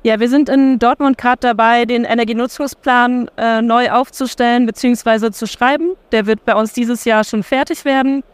Ja, 0.05 0.19
wir 0.19 0.29
sind 0.29 0.49
in 0.49 0.81
Dortmund 0.81 1.17
gerade 1.17 1.39
dabei, 1.41 1.85
den 1.85 2.05
Energienutzungsplan 2.05 3.31
äh, 3.37 3.63
neu 3.63 3.91
aufzustellen 3.93 4.67
bzw. 4.67 5.31
zu 5.31 5.47
schreiben. 5.47 5.93
Der 6.11 6.27
wird 6.27 6.45
bei 6.45 6.57
uns 6.57 6.73
dieses 6.73 7.05
Jahr 7.05 7.23
schon 7.23 7.45
fertig 7.45 7.85
werden. 7.85 8.25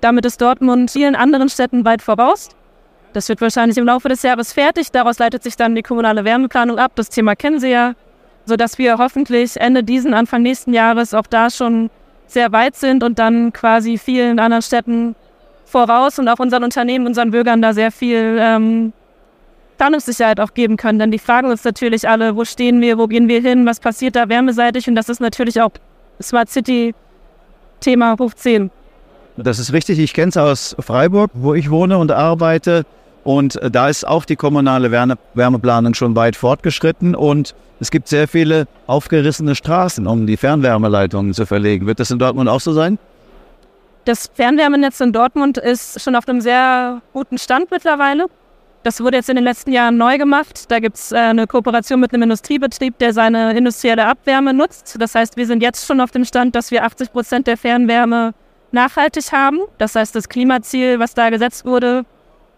Damit 0.00 0.26
ist 0.26 0.40
Dortmund 0.40 0.90
vielen 0.90 1.14
anderen 1.14 1.48
Städten 1.48 1.84
weit 1.84 2.02
voraus. 2.02 2.48
Das 3.12 3.28
wird 3.28 3.40
wahrscheinlich 3.40 3.78
im 3.78 3.86
Laufe 3.86 4.08
des 4.08 4.22
Jahres 4.22 4.52
fertig. 4.52 4.90
Daraus 4.90 5.20
leitet 5.20 5.44
sich 5.44 5.54
dann 5.54 5.76
die 5.76 5.82
kommunale 5.82 6.24
Wärmeplanung 6.24 6.78
ab. 6.78 6.92
Das 6.96 7.10
Thema 7.10 7.36
kennen 7.36 7.60
Sie 7.60 7.70
ja, 7.70 7.94
sodass 8.44 8.76
wir 8.78 8.98
hoffentlich 8.98 9.56
Ende 9.56 9.84
diesen, 9.84 10.14
Anfang 10.14 10.42
nächsten 10.42 10.74
Jahres 10.74 11.14
auch 11.14 11.28
da 11.28 11.48
schon 11.48 11.90
sehr 12.26 12.50
weit 12.50 12.74
sind 12.74 13.04
und 13.04 13.20
dann 13.20 13.52
quasi 13.52 13.98
vielen 13.98 14.40
anderen 14.40 14.62
Städten 14.62 15.14
voraus 15.64 16.18
und 16.18 16.28
auch 16.28 16.38
unseren 16.38 16.64
Unternehmen, 16.64 17.06
unseren 17.06 17.30
Bürgern 17.30 17.62
da 17.62 17.72
sehr 17.72 17.90
viel 17.90 18.38
ähm, 18.40 18.92
Planungssicherheit 19.78 20.40
auch 20.40 20.54
geben 20.54 20.76
können. 20.76 20.98
Denn 20.98 21.10
die 21.10 21.18
fragen 21.18 21.50
uns 21.50 21.64
natürlich 21.64 22.08
alle, 22.08 22.36
wo 22.36 22.44
stehen 22.44 22.80
wir, 22.80 22.98
wo 22.98 23.06
gehen 23.06 23.28
wir 23.28 23.40
hin, 23.40 23.66
was 23.66 23.80
passiert 23.80 24.16
da 24.16 24.28
wärmeseitig 24.28 24.88
und 24.88 24.94
das 24.94 25.08
ist 25.08 25.20
natürlich 25.20 25.60
auch 25.60 25.72
Smart 26.22 26.48
City 26.48 26.94
Thema 27.80 28.16
hoch 28.18 28.34
10. 28.34 28.70
Das 29.36 29.58
ist 29.58 29.72
richtig, 29.72 29.98
ich 29.98 30.14
kenne 30.14 30.28
es 30.28 30.36
aus 30.36 30.76
Freiburg, 30.78 31.30
wo 31.34 31.54
ich 31.54 31.70
wohne 31.70 31.98
und 31.98 32.12
arbeite. 32.12 32.86
Und 33.24 33.56
äh, 33.56 33.70
da 33.70 33.88
ist 33.88 34.06
auch 34.06 34.24
die 34.24 34.36
kommunale 34.36 34.90
Wärmeplanung 34.90 35.94
schon 35.94 36.14
weit 36.14 36.36
fortgeschritten 36.36 37.14
und 37.14 37.54
es 37.80 37.90
gibt 37.90 38.06
sehr 38.08 38.28
viele 38.28 38.66
aufgerissene 38.86 39.54
Straßen, 39.54 40.06
um 40.06 40.26
die 40.26 40.36
Fernwärmeleitungen 40.36 41.34
zu 41.34 41.46
verlegen. 41.46 41.86
Wird 41.86 42.00
das 42.00 42.10
in 42.10 42.18
Dortmund 42.18 42.48
auch 42.48 42.60
so 42.60 42.72
sein? 42.72 42.98
Das 44.04 44.30
Fernwärmenetz 44.34 45.00
in 45.00 45.12
Dortmund 45.12 45.56
ist 45.56 46.00
schon 46.00 46.14
auf 46.14 46.28
einem 46.28 46.42
sehr 46.42 47.00
guten 47.14 47.38
Stand 47.38 47.70
mittlerweile. 47.70 48.26
Das 48.82 49.00
wurde 49.00 49.16
jetzt 49.16 49.30
in 49.30 49.36
den 49.36 49.44
letzten 49.44 49.72
Jahren 49.72 49.96
neu 49.96 50.18
gemacht. 50.18 50.70
Da 50.70 50.78
gibt 50.78 50.96
es 50.96 51.10
äh, 51.10 51.16
eine 51.16 51.46
Kooperation 51.46 52.00
mit 52.00 52.12
einem 52.12 52.24
Industriebetrieb, 52.24 52.98
der 52.98 53.14
seine 53.14 53.56
industrielle 53.56 54.04
Abwärme 54.04 54.52
nutzt. 54.52 54.96
Das 55.00 55.14
heißt, 55.14 55.38
wir 55.38 55.46
sind 55.46 55.62
jetzt 55.62 55.86
schon 55.86 56.02
auf 56.02 56.10
dem 56.10 56.26
Stand, 56.26 56.54
dass 56.54 56.70
wir 56.70 56.84
80 56.84 57.12
Prozent 57.12 57.46
der 57.46 57.56
Fernwärme 57.56 58.34
nachhaltig 58.72 59.32
haben. 59.32 59.60
Das 59.78 59.94
heißt, 59.94 60.14
das 60.14 60.28
Klimaziel, 60.28 60.98
was 60.98 61.14
da 61.14 61.30
gesetzt 61.30 61.64
wurde, 61.64 62.04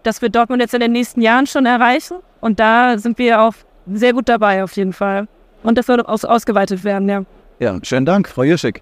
das 0.03 0.21
wird 0.21 0.35
Dortmund 0.35 0.61
jetzt 0.61 0.73
in 0.73 0.81
den 0.81 0.91
nächsten 0.91 1.21
Jahren 1.21 1.47
schon 1.47 1.65
erreichen. 1.65 2.17
Und 2.41 2.59
da 2.59 2.97
sind 2.97 3.17
wir 3.17 3.41
auch 3.41 3.53
sehr 3.89 4.11
gut 4.11 4.27
dabei 4.27 4.65
auf 4.65 4.73
jeden 4.73 4.91
Fall. 4.91 5.29
Und 5.63 5.77
das 5.77 5.87
wird 5.87 6.05
aus 6.05 6.25
ausgeweitet 6.25 6.83
werden, 6.83 7.07
ja. 7.07 7.23
Ja, 7.59 7.79
schönen 7.83 8.05
Dank, 8.05 8.27
Frau 8.27 8.43
Jirschik. 8.43 8.81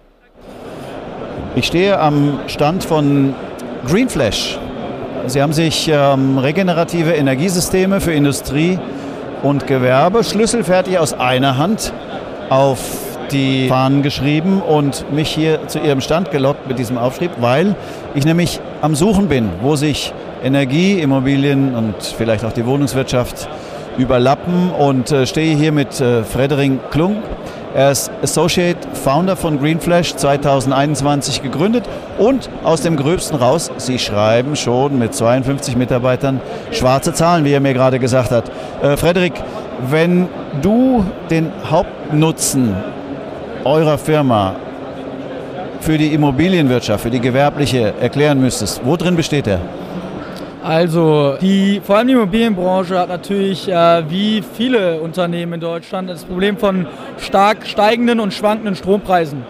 Ich 1.56 1.68
stehe 1.68 1.98
am 1.98 2.40
Stand 2.48 2.84
von 2.84 3.34
Greenflash. 3.86 4.58
Sie 5.26 5.40
haben 5.40 5.54
sich 5.54 5.90
ähm, 5.90 6.36
regenerative 6.36 7.12
Energiesysteme 7.12 8.02
für 8.02 8.12
Industrie 8.12 8.78
und 9.42 9.66
Gewerbe 9.66 10.22
schlüsselfertig 10.22 10.98
aus 10.98 11.14
einer 11.14 11.56
Hand 11.56 11.94
auf 12.50 12.78
die 13.32 13.68
Fahnen 13.68 14.02
geschrieben 14.02 14.60
und 14.60 15.10
mich 15.10 15.30
hier 15.30 15.66
zu 15.66 15.78
Ihrem 15.78 16.02
Stand 16.02 16.30
gelockt 16.30 16.68
mit 16.68 16.78
diesem 16.78 16.98
Aufschrieb, 16.98 17.30
weil 17.40 17.74
ich 18.14 18.26
nämlich 18.26 18.60
am 18.82 18.94
Suchen 18.94 19.28
bin, 19.28 19.48
wo 19.62 19.76
sich 19.76 20.12
Energie, 20.44 21.00
Immobilien 21.00 21.74
und 21.74 22.02
vielleicht 22.02 22.44
auch 22.44 22.52
die 22.52 22.66
Wohnungswirtschaft 22.66 23.48
überlappen 23.96 24.72
und 24.72 25.10
äh, 25.10 25.26
stehe 25.26 25.56
hier 25.56 25.72
mit 25.72 26.02
äh, 26.02 26.22
Frederik 26.22 26.90
Klung, 26.90 27.22
er 27.76 27.90
ist 27.90 28.10
Associate 28.22 28.78
Founder 28.94 29.36
von 29.36 29.60
Greenflash 29.60 30.16
2021 30.16 31.42
gegründet 31.42 31.84
und 32.16 32.48
aus 32.64 32.80
dem 32.80 32.96
Gröbsten 32.96 33.36
raus, 33.36 33.70
Sie 33.76 33.98
schreiben 33.98 34.56
schon 34.56 34.98
mit 34.98 35.14
52 35.14 35.76
Mitarbeitern 35.76 36.40
schwarze 36.72 37.12
Zahlen, 37.12 37.44
wie 37.44 37.52
er 37.52 37.60
mir 37.60 37.74
gerade 37.74 37.98
gesagt 37.98 38.30
hat. 38.30 38.50
Äh, 38.82 38.96
Frederik, 38.96 39.34
wenn 39.90 40.26
du 40.62 41.04
den 41.28 41.52
Hauptnutzen 41.70 42.74
eurer 43.64 43.98
Firma 43.98 44.54
für 45.80 45.98
die 45.98 46.14
Immobilienwirtschaft, 46.14 47.02
für 47.02 47.10
die 47.10 47.20
gewerbliche 47.20 47.92
erklären 48.00 48.40
müsstest, 48.40 48.80
wo 48.86 48.96
drin 48.96 49.16
besteht 49.16 49.46
er? 49.46 49.60
Also 50.62 51.36
die, 51.40 51.80
vor 51.84 51.98
allem 51.98 52.08
die 52.08 52.14
Immobilienbranche 52.14 52.98
hat 52.98 53.08
natürlich 53.08 53.68
äh, 53.68 54.02
wie 54.08 54.42
viele 54.56 55.00
Unternehmen 55.00 55.54
in 55.54 55.60
Deutschland 55.60 56.10
das 56.10 56.24
Problem 56.24 56.56
von 56.56 56.86
stark 57.18 57.66
steigenden 57.66 58.20
und 58.20 58.34
schwankenden 58.34 58.74
Strompreisen. 58.74 59.44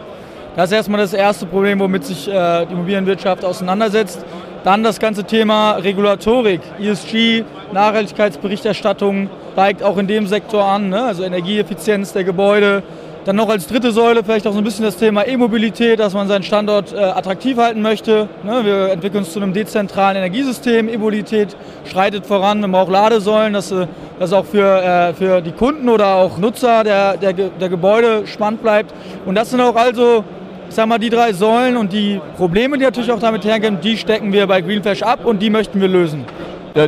Das 0.57 0.71
ist 0.71 0.77
erstmal 0.77 1.01
das 1.01 1.13
erste 1.13 1.47
Problem, 1.47 1.81
womit 1.81 2.05
sich 2.05 2.29
äh, 2.29 2.67
die 2.67 2.73
Immobilienwirtschaft 2.73 3.45
auseinandersetzt. 3.45 4.25
Dann 4.65 4.83
das 4.83 4.99
ganze 4.99 5.25
Thema 5.25 5.73
Regulatorik, 5.73 6.61
ESG, 6.81 7.45
Nachhaltigkeitsberichterstattung 7.73 9.31
steigt 9.53 9.83
auch 9.83 9.97
in 9.97 10.07
dem 10.07 10.27
Sektor 10.27 10.65
an, 10.65 10.89
ne? 10.89 11.03
also 11.03 11.23
Energieeffizienz 11.23 12.13
der 12.13 12.25
Gebäude, 12.25 12.83
dann 13.27 13.35
noch 13.35 13.49
als 13.49 13.67
dritte 13.67 13.91
Säule 13.91 14.23
vielleicht 14.23 14.47
auch 14.47 14.53
so 14.53 14.59
ein 14.59 14.65
bisschen 14.65 14.85
das 14.85 14.97
Thema 14.97 15.27
E-Mobilität, 15.27 15.99
dass 15.99 16.15
man 16.15 16.29
seinen 16.29 16.45
Standort 16.45 16.93
äh, 16.93 16.97
attraktiv 16.97 17.59
halten 17.59 17.83
möchte. 17.83 18.29
Ne, 18.45 18.65
wir 18.65 18.93
entwickeln 18.93 19.25
uns 19.25 19.33
zu 19.33 19.41
einem 19.41 19.53
dezentralen 19.53 20.17
Energiesystem. 20.17 20.89
E-Mobilität 20.89 21.57
schreitet 21.91 22.25
voran, 22.25 22.65
wir 22.65 22.79
auch 22.79 22.89
Ladesäulen, 22.89 23.53
dass 23.53 23.73
äh, 23.73 23.89
das 24.21 24.33
auch 24.33 24.45
für, 24.45 24.81
äh, 24.81 25.15
für 25.15 25.41
die 25.41 25.51
Kunden 25.51 25.89
oder 25.89 26.15
auch 26.15 26.39
Nutzer 26.39 26.85
der, 26.85 27.17
der, 27.17 27.33
der 27.33 27.69
Gebäude 27.69 28.29
spannend 28.29 28.63
bleibt. 28.63 28.95
Und 29.25 29.35
das 29.35 29.51
sind 29.51 29.61
auch 29.61 29.75
also 29.75 30.23
ich 30.69 30.75
sag 30.77 30.87
mal, 30.87 30.99
die 30.99 31.11
drei 31.11 31.33
Säulen 31.33 31.77
und 31.77 31.93
die 31.93 32.21
Probleme, 32.37 32.79
die 32.79 32.85
natürlich 32.85 33.11
auch 33.11 33.19
damit 33.19 33.45
hergehen, 33.45 33.79
die 33.83 33.97
stecken 33.97 34.33
wir 34.33 34.47
bei 34.47 34.61
Greenflash 34.61 35.03
ab 35.03 35.25
und 35.25 35.41
die 35.43 35.51
möchten 35.51 35.81
wir 35.81 35.89
lösen. 35.89 36.25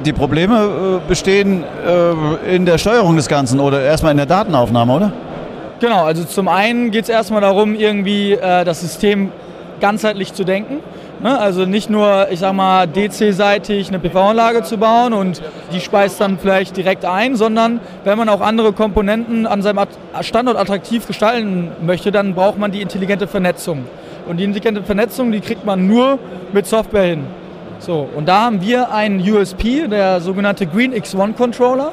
Die 0.05 0.13
Probleme 0.13 1.01
äh, 1.05 1.09
bestehen 1.09 1.65
äh, 1.85 2.55
in 2.55 2.65
der 2.65 2.79
Steuerung 2.79 3.17
des 3.17 3.27
Ganzen 3.27 3.59
oder 3.59 3.83
erstmal 3.83 4.13
in 4.13 4.19
der 4.19 4.27
Datenaufnahme, 4.27 4.93
oder? 4.93 5.13
Genau, 5.81 6.05
also 6.05 6.25
zum 6.25 6.49
einen 6.49 6.91
geht 6.91 7.05
es 7.05 7.09
erstmal 7.09 7.41
darum, 7.41 7.77
irgendwie 7.77 8.33
äh, 8.33 8.65
das 8.65 8.81
System 8.81 9.31
ganzheitlich 9.81 10.35
zu 10.35 10.43
denken. 10.43 10.81
Ne? 11.21 11.39
Also 11.39 11.67
nicht 11.67 11.89
nur, 11.89 12.29
ich 12.31 12.41
sag 12.41 12.53
mal, 12.53 12.87
DC-seitig 12.87 13.89
eine 13.89 14.01
PV-Anlage 14.01 14.65
zu 14.65 14.77
bauen 14.77 15.13
und 15.13 15.41
die 15.73 15.81
speist 15.81 16.21
dann 16.21 16.39
vielleicht 16.39 16.77
direkt 16.77 17.05
ein, 17.05 17.37
sondern 17.37 17.81
wenn 18.03 18.19
man 18.19 18.29
auch 18.29 18.41
andere 18.41 18.73
Komponenten 18.73 19.47
an 19.47 19.63
seinem 19.63 19.81
Standort 20.21 20.57
attraktiv 20.57 21.07
gestalten 21.07 21.71
möchte, 21.81 22.11
dann 22.11 22.35
braucht 22.35 22.59
man 22.59 22.73
die 22.73 22.81
intelligente 22.81 23.29
Vernetzung. 23.29 23.85
Und 24.29 24.39
die 24.39 24.45
intelligente 24.45 24.83
Vernetzung, 24.83 25.33
die 25.33 25.41
kriegt 25.41 25.65
man 25.65 25.87
nur 25.87 26.19
mit 26.53 26.67
Software 26.67 27.05
hin. 27.05 27.25
So, 27.79 28.09
und 28.17 28.29
da 28.29 28.43
haben 28.43 28.61
wir 28.61 28.93
einen 28.93 29.21
USP, 29.21 29.87
der 29.89 30.21
sogenannte 30.21 30.67
Green 30.67 30.93
X1 30.93 31.35
Controller. 31.35 31.93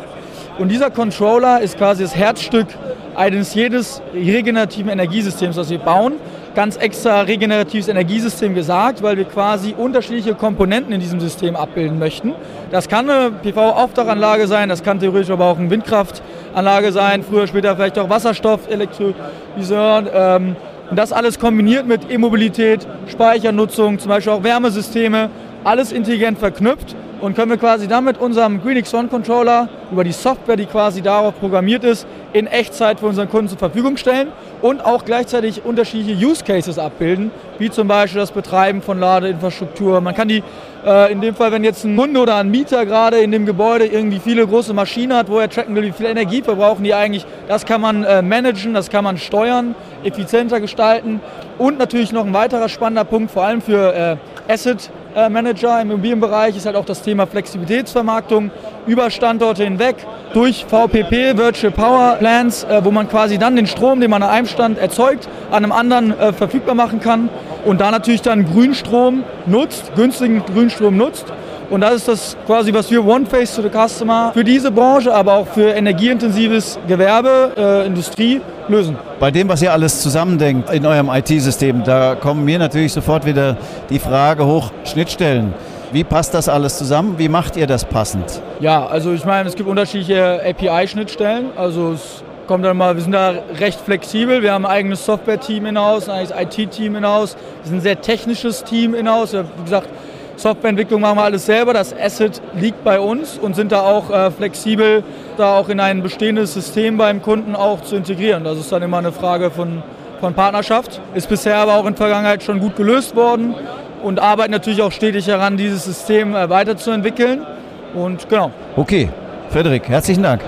Und 0.58 0.70
dieser 0.70 0.90
Controller 0.90 1.60
ist 1.60 1.78
quasi 1.78 2.04
das 2.04 2.16
Herzstück 2.16 2.68
eines 3.14 3.54
jedes 3.56 4.02
regenerativen 4.14 4.90
Energiesystems, 4.90 5.58
das 5.58 5.70
wir 5.70 5.80
bauen. 5.80 6.14
Ganz 6.56 6.78
extra 6.78 7.22
regeneratives 7.22 7.90
Energiesystem 7.90 8.56
gesagt, 8.56 9.04
weil 9.04 9.18
wir 9.18 9.26
quasi 9.26 9.76
unterschiedliche 9.78 10.34
Komponenten 10.34 10.94
in 10.94 11.02
diesem 11.02 11.20
System 11.20 11.58
abbilden 11.58 12.00
möchten. 12.00 12.34
Das 12.72 12.88
kann 12.88 13.10
eine 13.10 13.32
PV-Aufdachanlage 13.32 14.48
sein, 14.48 14.70
das 14.70 14.82
kann 14.82 14.98
theoretisch 14.98 15.30
aber 15.30 15.46
auch 15.46 15.60
eine 15.60 15.70
Windkraftanlage 15.70 16.94
sein, 16.94 17.24
früher, 17.24 17.48
später 17.48 17.76
vielleicht 17.76 18.00
auch 18.00 18.10
Wasserstoff, 18.10 18.70
Elektrolyseur. 18.70 20.04
Ähm, 20.14 20.56
und 20.90 20.98
das 20.98 21.12
alles 21.12 21.38
kombiniert 21.38 21.86
mit 21.88 22.10
E-Mobilität, 22.10 22.88
Speichernutzung, 23.08 24.00
zum 24.00 24.08
Beispiel 24.08 24.32
auch 24.32 24.44
Wärmesysteme 24.44 25.30
alles 25.66 25.92
intelligent 25.92 26.38
verknüpft 26.38 26.96
und 27.22 27.36
können 27.36 27.50
wir 27.50 27.58
quasi 27.58 27.88
dann 27.88 28.04
mit 28.04 28.20
unserem 28.20 28.62
Greenix 28.62 28.94
One 28.94 29.08
Controller 29.08 29.68
über 29.92 30.04
die 30.04 30.12
Software, 30.12 30.58
die 30.58 30.68
quasi 30.68 31.02
darauf 31.02 31.40
programmiert 31.40 31.84
ist, 31.84 32.06
in 32.34 32.46
Echtzeit 32.46 33.00
für 33.00 33.08
unseren 33.08 33.30
Kunden 33.30 33.50
zur 33.50 33.58
Verfügung 33.58 33.98
stellen 33.98 34.28
und 34.62 34.86
auch 34.86 35.06
gleichzeitig 35.06 35.66
unterschiedliche 35.66 36.24
Use 36.24 36.44
Cases 36.44 36.78
abbilden, 36.78 37.32
wie 37.58 37.72
zum 37.72 37.88
Beispiel 37.88 38.22
das 38.22 38.32
Betreiben 38.32 38.84
von 38.84 39.00
Ladeinfrastruktur. 39.00 40.02
Man 40.02 40.14
kann 40.14 40.28
die 40.28 40.44
äh, 40.86 41.12
in 41.12 41.20
dem 41.20 41.34
Fall, 41.34 41.52
wenn 41.52 41.64
jetzt 41.64 41.84
ein 41.84 41.98
Kunde 41.98 42.20
oder 42.20 42.36
ein 42.36 42.52
Mieter 42.52 42.86
gerade 42.86 43.18
in 43.18 43.32
dem 43.32 43.48
Gebäude 43.48 43.88
irgendwie 43.88 44.20
viele 44.20 44.46
große 44.46 44.74
Maschinen 44.74 45.18
hat, 45.18 45.30
wo 45.30 45.40
er 45.40 45.50
tracken 45.50 45.76
will, 45.76 45.84
wie 45.84 45.92
viel 45.92 46.06
Energie 46.06 46.44
verbrauchen 46.44 46.84
die 46.84 46.94
eigentlich, 46.94 47.26
das 47.48 47.66
kann 47.66 47.82
man 47.82 48.04
äh, 48.04 48.22
managen, 48.22 48.76
das 48.76 48.92
kann 48.92 49.04
man 49.04 49.18
steuern, 49.18 49.74
effizienter 50.04 50.60
gestalten 50.60 51.22
und 51.58 51.80
natürlich 51.80 52.12
noch 52.12 52.26
ein 52.26 52.34
weiterer 52.34 52.70
spannender 52.70 53.06
Punkt, 53.06 53.32
vor 53.32 53.46
allem 53.46 53.62
für 53.62 53.94
äh, 53.96 54.18
Asset 54.48 54.90
äh, 55.16 55.28
Manager 55.30 55.82
im 55.82 55.92
Immobilienbereich 55.92 56.56
ist 56.56 56.66
halt 56.66 56.76
auch 56.76 56.86
das 56.86 57.02
Thema 57.02 57.26
Flexibilitätsvermarktung 57.26 58.52
über 58.86 59.10
Standorte 59.10 59.64
hinweg 59.64 59.96
durch 60.34 60.66
VPP, 60.66 61.38
Virtual 61.38 61.72
Power 61.72 62.16
Plants, 62.20 62.64
äh, 62.64 62.84
wo 62.84 62.92
man 62.92 63.10
quasi 63.10 63.38
dann 63.38 63.56
den 63.56 63.66
Strom, 63.68 64.02
den 64.02 64.12
man 64.12 64.22
an 64.22 64.30
einem 64.30 64.48
Stand 64.48 64.78
erzeugt, 64.78 65.28
an 65.50 65.64
einem 65.64 65.72
anderen 65.72 66.18
äh, 66.20 66.34
verfügbar 66.34 66.76
machen 66.76 67.00
kann 67.00 67.30
und 67.66 67.82
da 67.82 67.90
natürlich 67.90 68.22
dann 68.22 68.46
Grünstrom 68.46 69.24
nutzt, 69.48 69.96
günstigen 69.96 70.44
Grünstrom 70.46 70.98
nutzt. 70.98 71.26
Und 71.70 71.82
das 71.82 71.96
ist 71.96 72.08
das 72.08 72.38
quasi, 72.46 72.74
was 72.74 72.90
wir 72.92 73.06
One 73.06 73.26
Face 73.26 73.56
to 73.56 73.62
the 73.62 73.70
Customer 73.70 74.32
für 74.34 74.44
diese 74.44 74.72
Branche, 74.72 75.14
aber 75.14 75.34
auch 75.34 75.48
für 75.48 75.70
energieintensives 75.70 76.80
Gewerbe, 76.88 77.52
äh, 77.58 77.88
Industrie 77.88 78.42
lösen. 78.68 78.98
Bei 79.20 79.32
dem, 79.32 79.50
was 79.50 79.62
ihr 79.62 79.72
alles 79.72 80.02
zusammendenkt 80.02 80.72
in 80.72 80.86
eurem 80.86 81.10
IT-System, 81.10 81.84
da 81.84 82.16
kommen 82.16 82.46
mir 82.46 82.60
natürlich 82.60 82.94
sofort 82.94 83.26
wieder 83.26 83.58
die 83.90 84.00
Frage 84.00 84.46
hoch, 84.46 84.72
Schnittstellen. 84.84 85.54
Wie 85.92 86.04
passt 86.04 86.34
das 86.34 86.50
alles 86.50 86.78
zusammen? 86.78 87.16
Wie 87.18 87.30
macht 87.30 87.56
ihr 87.56 87.68
das 87.68 87.86
passend? 87.86 88.42
Ja, 88.60 88.86
also 88.86 89.14
ich 89.14 89.24
meine, 89.24 89.48
es 89.48 89.56
gibt 89.56 89.70
unterschiedliche 89.70 90.42
API-Schnittstellen. 90.46 91.52
Also 91.56 91.94
es 91.94 92.24
kommt 92.48 92.66
dann 92.66 92.78
mal, 92.78 92.96
wir 92.96 93.02
sind 93.02 93.14
da 93.14 93.34
recht 93.60 93.80
flexibel. 93.80 94.42
Wir 94.42 94.54
haben 94.54 94.66
ein 94.66 94.72
eigenes 94.72 95.06
Software-Team 95.06 95.66
in-house, 95.66 96.10
ein 96.10 96.28
eigenes 96.28 96.58
IT-Team 96.58 96.96
in-house. 96.98 97.36
Wir 97.64 97.70
sind 97.70 97.78
ein 97.78 97.82
sehr 97.82 98.02
technisches 98.02 98.64
Team 98.64 98.94
in-house. 98.94 99.34
Wie 99.34 99.64
gesagt, 99.64 99.88
Softwareentwicklung 100.36 101.02
machen 101.02 101.18
wir 101.18 101.24
alles 101.24 101.46
selber. 101.46 101.74
Das 101.74 101.94
Asset 101.98 102.42
liegt 102.60 102.84
bei 102.84 103.00
uns 103.00 103.38
und 103.38 103.56
sind 103.56 103.72
da 103.72 103.82
auch 103.82 104.10
äh, 104.10 104.32
flexibel, 104.32 105.04
da 105.38 105.58
auch 105.58 105.70
in 105.70 105.80
ein 105.80 106.04
bestehendes 106.04 106.54
System 106.54 106.98
beim 106.98 107.22
Kunden 107.22 107.56
auch 107.56 107.82
zu 107.82 107.96
integrieren. 107.96 108.44
Das 108.44 108.58
ist 108.58 108.72
dann 108.72 108.82
immer 108.82 108.98
eine 108.98 109.12
Frage 109.12 109.52
von, 109.52 109.82
von 110.20 110.34
Partnerschaft. 110.34 111.02
Ist 111.14 111.30
bisher 111.30 111.58
aber 111.58 111.76
auch 111.76 111.86
in 111.86 111.94
der 111.94 111.98
Vergangenheit 111.98 112.44
schon 112.44 112.60
gut 112.60 112.76
gelöst 112.76 113.16
worden 113.16 113.56
und 114.04 114.20
arbeiten 114.20 114.52
natürlich 114.52 114.82
auch 114.82 114.92
stetig 114.92 115.26
daran, 115.26 115.58
dieses 115.58 115.86
System 115.86 116.36
äh, 116.36 116.50
weiterzuentwickeln. 116.50 117.46
Und 117.94 118.28
genau. 118.30 118.52
Okay, 118.76 119.10
Frederik, 119.50 119.88
herzlichen 119.88 120.24
Dank. 120.24 120.42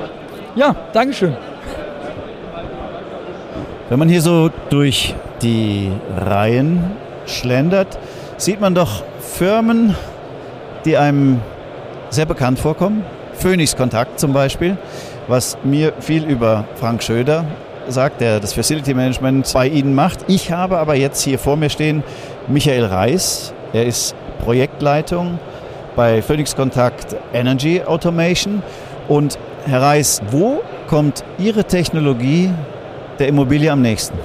Ja, 0.56 0.76
Dankeschön. 0.92 1.36
Wenn 3.90 4.00
man 4.00 4.10
hier 4.10 4.22
so 4.22 4.50
durch 4.70 5.16
die 5.42 5.92
Reihen 6.18 6.92
schlendert, 7.26 7.98
sieht 8.36 8.60
man 8.60 8.76
doch 8.76 9.04
Firmen, 9.34 9.96
die 10.86 10.98
einem 10.98 11.42
sehr 12.10 12.26
bekannt 12.26 12.60
vorkommen. 12.60 13.04
Phoenix 13.34 13.76
Kontakt 13.76 14.20
zum 14.20 14.34
Beispiel, 14.34 14.78
was 15.28 15.58
mir 15.64 15.94
viel 16.00 16.24
über 16.24 16.66
Frank 16.76 17.04
Schöder 17.04 17.46
sagt, 17.88 18.22
der 18.22 18.40
das 18.40 18.54
Facility 18.54 18.94
Management 18.94 19.52
bei 19.54 19.68
Ihnen 19.68 19.94
macht. 19.94 20.20
Ich 20.28 20.52
habe 20.52 20.80
aber 20.80 20.96
jetzt 20.96 21.22
hier 21.22 21.38
vor 21.38 21.56
mir 21.56 21.70
stehen 21.70 22.04
Michael 22.48 22.86
Reis. 22.86 23.54
Er 23.74 23.86
ist 23.86 24.16
Projektleitung 24.44 25.40
bei 25.96 26.22
Phoenix 26.22 26.56
Kontakt 26.56 27.16
Energy 27.34 27.82
Automation. 27.86 28.64
Und 29.08 29.38
Herr 29.66 29.82
Reis, 29.82 30.22
wo 30.32 30.62
kommt 30.88 31.24
Ihre 31.38 31.64
Technologie 31.64 32.50
der 33.20 33.28
Immobilie 33.28 33.72
am 33.72 33.82
nächsten? 33.82 34.18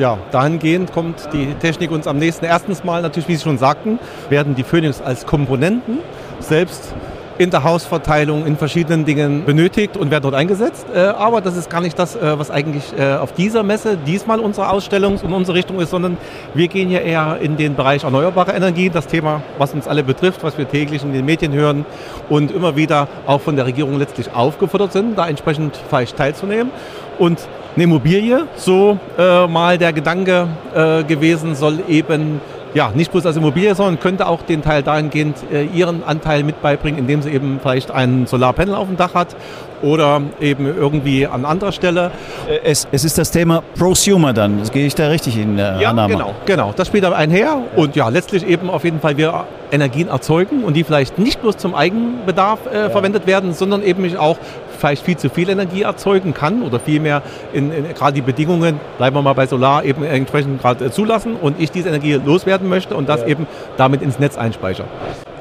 Ja, 0.00 0.18
dahingehend 0.30 0.92
kommt 0.92 1.28
die 1.32 1.54
Technik 1.60 1.90
uns 1.90 2.06
am 2.06 2.16
nächsten. 2.16 2.46
Erstens 2.46 2.82
mal 2.84 3.02
natürlich, 3.02 3.28
wie 3.28 3.36
Sie 3.36 3.44
schon 3.44 3.58
sagten, 3.58 3.98
werden 4.30 4.54
die 4.54 4.64
Phoenix 4.64 5.02
als 5.02 5.26
Komponenten 5.26 5.98
selbst 6.40 6.94
in 7.36 7.50
der 7.50 7.64
Hausverteilung 7.64 8.46
in 8.46 8.56
verschiedenen 8.56 9.06
Dingen 9.06 9.44
benötigt 9.46 9.96
und 9.96 10.10
werden 10.10 10.24
dort 10.24 10.34
eingesetzt. 10.34 10.86
Äh, 10.94 10.98
aber 10.98 11.40
das 11.40 11.56
ist 11.56 11.70
gar 11.70 11.80
nicht 11.80 11.98
das, 11.98 12.16
äh, 12.16 12.38
was 12.38 12.50
eigentlich 12.50 12.84
äh, 12.98 13.14
auf 13.14 13.32
dieser 13.32 13.62
Messe 13.62 13.96
diesmal 13.96 14.40
unsere 14.40 14.68
Ausstellung 14.68 15.16
und 15.16 15.32
unsere 15.32 15.56
Richtung 15.56 15.80
ist, 15.80 15.90
sondern 15.90 16.18
wir 16.52 16.68
gehen 16.68 16.88
hier 16.88 17.00
eher 17.00 17.38
in 17.40 17.56
den 17.56 17.76
Bereich 17.76 18.04
erneuerbare 18.04 18.52
Energien, 18.52 18.92
das 18.92 19.06
Thema, 19.06 19.42
was 19.56 19.72
uns 19.72 19.88
alle 19.88 20.02
betrifft, 20.02 20.42
was 20.44 20.58
wir 20.58 20.68
täglich 20.68 21.02
in 21.02 21.14
den 21.14 21.24
Medien 21.24 21.52
hören 21.52 21.86
und 22.28 22.50
immer 22.50 22.76
wieder 22.76 23.08
auch 23.26 23.40
von 23.40 23.56
der 23.56 23.64
Regierung 23.64 23.98
letztlich 23.98 24.34
aufgefordert 24.34 24.92
sind, 24.92 25.16
da 25.16 25.26
entsprechend 25.26 25.76
falsch 25.76 26.12
teilzunehmen. 26.12 26.70
Und 27.18 27.38
eine 27.74 27.84
Immobilie, 27.84 28.46
so 28.56 28.98
äh, 29.18 29.46
mal 29.46 29.78
der 29.78 29.92
Gedanke 29.92 30.48
äh, 30.74 31.04
gewesen, 31.04 31.54
soll 31.54 31.80
eben 31.88 32.40
ja, 32.74 32.92
nicht 32.94 33.10
bloß 33.10 33.26
als 33.26 33.36
Immobilie, 33.36 33.74
sondern 33.74 33.98
könnte 33.98 34.26
auch 34.26 34.42
den 34.42 34.62
Teil 34.62 34.82
dahingehend 34.82 35.36
äh, 35.52 35.64
ihren 35.64 36.04
Anteil 36.04 36.44
mit 36.44 36.62
beibringen, 36.62 36.98
indem 37.00 37.22
sie 37.22 37.30
eben 37.30 37.58
vielleicht 37.60 37.90
ein 37.90 38.26
Solarpanel 38.26 38.74
auf 38.74 38.86
dem 38.86 38.96
Dach 38.96 39.14
hat 39.14 39.34
oder 39.82 40.22
eben 40.40 40.66
irgendwie 40.66 41.26
an 41.26 41.44
anderer 41.44 41.72
Stelle. 41.72 42.10
Äh, 42.48 42.70
es, 42.70 42.86
es 42.92 43.04
ist 43.04 43.18
das 43.18 43.30
Thema 43.30 43.62
Prosumer 43.78 44.32
dann, 44.32 44.58
das 44.58 44.72
gehe 44.72 44.86
ich 44.86 44.94
da 44.94 45.08
richtig 45.08 45.36
in 45.36 45.56
der 45.56 45.80
ja, 45.80 45.90
Annahme. 45.90 46.14
Genau, 46.14 46.34
genau, 46.46 46.72
das 46.74 46.88
spielt 46.88 47.04
aber 47.04 47.16
einher 47.16 47.58
und 47.76 47.96
ja, 47.96 48.08
letztlich 48.08 48.46
eben 48.46 48.70
auf 48.70 48.84
jeden 48.84 49.00
Fall 49.00 49.16
wir 49.16 49.44
Energien 49.72 50.08
erzeugen 50.08 50.64
und 50.64 50.74
die 50.74 50.84
vielleicht 50.84 51.18
nicht 51.18 51.40
bloß 51.40 51.56
zum 51.56 51.74
Eigenbedarf 51.74 52.60
äh, 52.66 52.76
ja. 52.76 52.90
verwendet 52.90 53.26
werden, 53.26 53.52
sondern 53.52 53.82
eben 53.82 54.16
auch 54.16 54.36
vielleicht 54.78 55.04
viel 55.04 55.16
zu 55.16 55.28
viel 55.28 55.48
Energie 55.48 55.82
erzeugen 55.82 56.34
kann 56.34 56.62
oder 56.62 56.80
vielmehr 56.80 57.22
in, 57.52 57.70
in 57.70 57.94
gerade 57.94 58.14
die 58.14 58.22
Bedingungen, 58.22 58.80
bleiben 58.98 59.14
wir 59.14 59.22
mal 59.22 59.34
bei 59.34 59.46
Solar, 59.46 59.84
eben 59.84 60.02
entsprechend 60.02 60.60
gerade 60.60 60.86
äh, 60.86 60.90
zulassen 60.90 61.36
und 61.40 61.60
ich 61.60 61.70
diese 61.70 61.88
Energie 61.88 62.14
loswerden 62.14 62.68
möchte 62.68 62.96
und 62.96 63.08
das 63.08 63.20
ja. 63.20 63.28
eben 63.28 63.46
damit 63.76 64.02
ins 64.02 64.18
Netz 64.18 64.36
einspeichere. 64.36 64.86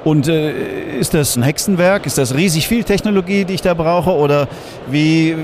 Und 0.04 0.28
äh, 0.28 0.98
ist 1.00 1.14
das 1.14 1.36
ein 1.36 1.44
Hexenwerk? 1.44 2.06
Ist 2.06 2.18
das 2.18 2.36
riesig 2.36 2.68
viel 2.68 2.84
Technologie, 2.84 3.46
die 3.46 3.54
ich 3.54 3.62
da 3.62 3.74
brauche? 3.74 4.12
Oder 4.12 4.48
wie, 4.88 5.36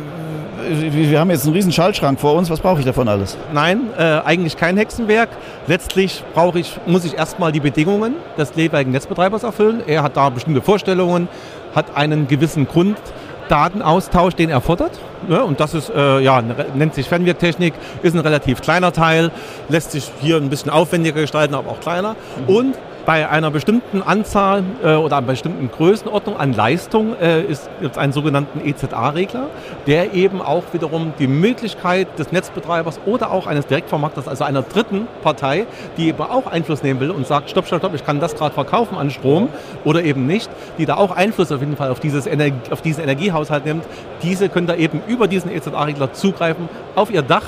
wir 0.69 1.19
haben 1.19 1.29
jetzt 1.29 1.45
einen 1.45 1.53
riesen 1.53 1.71
Schaltschrank 1.71 2.19
vor 2.19 2.33
uns, 2.35 2.49
was 2.49 2.59
brauche 2.59 2.79
ich 2.79 2.85
davon 2.85 3.07
alles? 3.07 3.37
Nein, 3.53 3.81
äh, 3.97 4.21
eigentlich 4.23 4.57
kein 4.57 4.77
Hexenwerk. 4.77 5.29
Letztlich 5.67 6.23
brauche 6.33 6.59
ich, 6.59 6.79
muss 6.85 7.05
ich 7.05 7.15
erstmal 7.15 7.51
die 7.51 7.59
Bedingungen 7.59 8.15
des 8.37 8.53
jeweiligen 8.55 8.91
Netzbetreibers 8.91 9.43
erfüllen. 9.43 9.81
Er 9.85 10.03
hat 10.03 10.17
da 10.17 10.29
bestimmte 10.29 10.61
Vorstellungen, 10.61 11.27
hat 11.73 11.95
einen 11.95 12.27
gewissen 12.27 12.67
Grund, 12.67 12.97
Datenaustausch, 13.49 14.33
den 14.35 14.49
er 14.49 14.61
fordert. 14.61 14.91
Ja, 15.29 15.41
und 15.41 15.59
das 15.59 15.73
ist, 15.73 15.89
äh, 15.89 16.19
ja, 16.19 16.41
nennt 16.73 16.95
sich 16.95 17.07
Fernwirktechnik, 17.07 17.73
ist 18.01 18.15
ein 18.15 18.19
relativ 18.19 18.61
kleiner 18.61 18.91
Teil, 18.91 19.31
lässt 19.69 19.91
sich 19.91 20.09
hier 20.21 20.37
ein 20.37 20.49
bisschen 20.49 20.71
aufwendiger 20.71 21.21
gestalten, 21.21 21.53
aber 21.53 21.71
auch 21.71 21.79
kleiner. 21.79 22.15
Mhm. 22.47 22.55
Und 22.55 22.75
bei 23.05 23.29
einer 23.29 23.51
bestimmten 23.51 24.01
Anzahl 24.01 24.63
äh, 24.83 24.95
oder 24.95 25.17
einer 25.17 25.27
bestimmten 25.27 25.69
Größenordnung 25.69 26.37
an 26.37 26.53
Leistung 26.53 27.15
äh, 27.19 27.43
ist 27.43 27.69
es 27.81 27.97
einen 27.97 28.13
sogenannten 28.13 28.65
EZA-Regler, 28.67 29.47
der 29.87 30.13
eben 30.13 30.41
auch 30.41 30.63
wiederum 30.73 31.13
die 31.19 31.27
Möglichkeit 31.27 32.07
des 32.17 32.31
Netzbetreibers 32.31 32.99
oder 33.05 33.31
auch 33.31 33.47
eines 33.47 33.67
Direktvermarkters, 33.67 34.27
also 34.27 34.43
einer 34.43 34.63
dritten 34.63 35.07
Partei, 35.21 35.65
die 35.97 36.07
eben 36.07 36.21
auch 36.21 36.47
Einfluss 36.47 36.83
nehmen 36.83 36.99
will 36.99 37.11
und 37.11 37.27
sagt, 37.27 37.49
stopp, 37.49 37.67
stopp, 37.67 37.79
stopp, 37.79 37.95
ich 37.95 38.05
kann 38.05 38.19
das 38.19 38.35
gerade 38.35 38.53
verkaufen 38.53 38.97
an 38.97 39.11
Strom 39.11 39.49
oder 39.83 40.03
eben 40.03 40.25
nicht, 40.25 40.49
die 40.77 40.85
da 40.85 40.95
auch 40.95 41.11
Einfluss 41.11 41.51
auf 41.51 41.59
jeden 41.59 41.77
Fall 41.77 41.89
auf, 41.89 41.99
dieses 41.99 42.25
Energie, 42.25 42.71
auf 42.71 42.81
diesen 42.81 43.03
Energiehaushalt 43.03 43.65
nimmt, 43.65 43.85
diese 44.23 44.49
können 44.49 44.67
da 44.67 44.75
eben 44.75 45.01
über 45.07 45.27
diesen 45.27 45.51
EZA-Regler 45.51 46.13
zugreifen 46.13 46.69
auf 46.95 47.11
ihr 47.11 47.21
Dach 47.21 47.45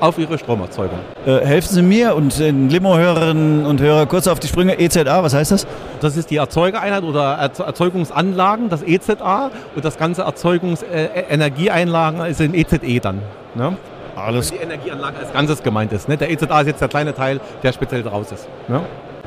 auf 0.00 0.18
ihre 0.18 0.38
Stromerzeugung. 0.38 0.98
Äh, 1.26 1.40
helfen 1.44 1.74
Sie 1.74 1.82
mir 1.82 2.14
und 2.14 2.38
den 2.38 2.68
Limo-Hörerinnen 2.68 3.66
und 3.66 3.80
Hörer 3.80 4.06
kurz 4.06 4.26
auf 4.26 4.40
die 4.40 4.48
Sprünge. 4.48 4.78
EZA, 4.78 5.22
was 5.22 5.34
heißt 5.34 5.52
das? 5.52 5.66
Das 6.00 6.16
ist 6.16 6.30
die 6.30 6.36
Erzeugereinheit 6.36 7.02
oder 7.02 7.34
Erzeugungsanlagen, 7.34 8.68
das 8.68 8.82
EZA 8.82 9.50
und 9.74 9.84
das 9.84 9.98
ganze 9.98 10.22
Erzeugungs-Energieeinlagen 10.22 12.20
ist 12.26 12.40
in 12.40 12.54
EZE 12.54 13.00
dann. 13.00 13.20
Ne? 13.54 13.76
Alles. 14.14 14.50
Wenn 14.50 14.58
die 14.58 14.64
Energieanlage 14.64 15.18
als 15.18 15.32
Ganzes 15.32 15.62
gemeint 15.62 15.92
ist. 15.92 16.08
Ne? 16.08 16.16
Der 16.16 16.30
EZA 16.30 16.60
ist 16.60 16.66
jetzt 16.66 16.80
der 16.80 16.88
kleine 16.88 17.14
Teil, 17.14 17.40
der 17.62 17.72
speziell 17.72 18.02
draus 18.02 18.32
ist. 18.32 18.48
Ne? 18.68 18.80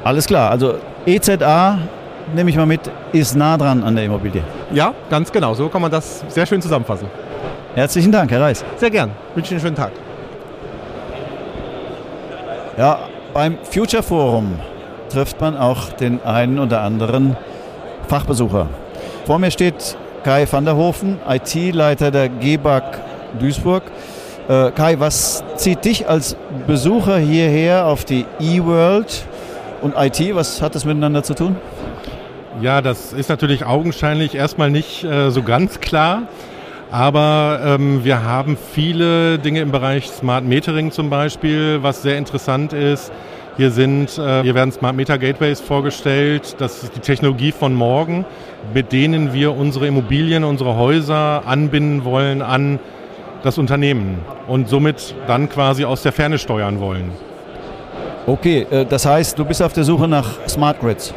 Alles 0.03 0.25
klar, 0.27 0.49
also 0.49 0.75
EZA 1.05 1.79
nehme 2.33 2.49
ich 2.49 2.55
mal 2.55 2.65
mit, 2.65 2.81
ist 3.11 3.35
nah 3.35 3.57
dran 3.57 3.83
an 3.83 3.95
der 3.95 4.05
Immobilie. 4.05 4.43
Ja, 4.71 4.93
ganz 5.09 5.31
genau. 5.31 5.53
So 5.53 5.67
kann 5.69 5.81
man 5.81 5.91
das 5.91 6.23
sehr 6.27 6.45
schön 6.45 6.61
zusammenfassen. 6.61 7.07
Herzlichen 7.75 8.11
Dank, 8.11 8.31
Herr 8.31 8.41
Reis. 8.41 8.63
Sehr 8.77 8.89
gern. 8.89 9.11
Wünsche 9.35 9.51
Ihnen 9.51 9.59
einen 9.59 9.75
schönen 9.75 9.75
Tag. 9.75 9.91
Ja, 12.79 12.97
beim 13.33 13.57
Future 13.69 14.01
Forum 14.01 14.57
trifft 15.09 15.41
man 15.41 15.57
auch 15.57 15.91
den 15.91 16.23
einen 16.23 16.59
oder 16.59 16.79
anderen 16.79 17.35
Fachbesucher. 18.07 18.67
Vor 19.25 19.37
mir 19.37 19.51
steht 19.51 19.97
Kai 20.23 20.47
van 20.49 20.63
der 20.63 20.77
Hofen, 20.77 21.19
IT-Leiter 21.27 22.09
der 22.09 22.29
GBAG 22.29 22.83
Duisburg. 23.37 23.83
Äh, 24.47 24.71
Kai, 24.71 24.97
was 24.97 25.43
zieht 25.57 25.83
dich 25.83 26.07
als 26.07 26.37
Besucher 26.67 27.17
hierher 27.17 27.85
auf 27.85 28.05
die 28.05 28.25
E-World 28.39 29.25
und 29.81 29.95
IT? 29.97 30.33
Was 30.33 30.61
hat 30.61 30.73
das 30.73 30.85
miteinander 30.85 31.21
zu 31.21 31.33
tun? 31.33 31.57
Ja, 32.61 32.81
das 32.81 33.11
ist 33.11 33.27
natürlich 33.27 33.65
augenscheinlich 33.65 34.35
erstmal 34.35 34.71
nicht 34.71 35.03
äh, 35.03 35.31
so 35.31 35.43
ganz 35.43 35.81
klar. 35.81 36.29
Aber 36.91 37.59
ähm, 37.63 38.03
wir 38.03 38.23
haben 38.23 38.57
viele 38.73 39.37
Dinge 39.37 39.61
im 39.61 39.71
Bereich 39.71 40.07
Smart 40.07 40.43
Metering 40.43 40.91
zum 40.91 41.09
Beispiel, 41.09 41.83
was 41.83 42.01
sehr 42.01 42.17
interessant 42.17 42.73
ist. 42.73 43.11
Hier 43.57 43.69
sind, 43.69 44.17
äh, 44.17 44.41
hier 44.41 44.55
werden 44.55 44.71
Smart 44.71 44.95
Meter 44.95 45.19
Gateways 45.19 45.59
vorgestellt. 45.59 46.55
Das 46.57 46.83
ist 46.83 46.95
die 46.95 47.01
Technologie 47.01 47.51
von 47.51 47.75
morgen, 47.75 48.25
mit 48.73 48.91
denen 48.91 49.33
wir 49.33 49.55
unsere 49.55 49.85
Immobilien, 49.85 50.43
unsere 50.43 50.77
Häuser 50.77 51.43
anbinden 51.45 52.05
wollen 52.05 52.41
an 52.41 52.79
das 53.43 53.57
Unternehmen 53.57 54.19
und 54.47 54.67
somit 54.67 55.13
dann 55.27 55.47
quasi 55.47 55.85
aus 55.85 56.01
der 56.01 56.11
Ferne 56.11 56.39
steuern 56.39 56.79
wollen. 56.79 57.11
Okay, 58.25 58.65
äh, 58.71 58.85
das 58.85 59.05
heißt, 59.05 59.37
du 59.37 59.45
bist 59.45 59.61
auf 59.61 59.73
der 59.73 59.83
Suche 59.83 60.07
nach 60.07 60.47
Smart 60.47 60.79
Grids. 60.79 61.13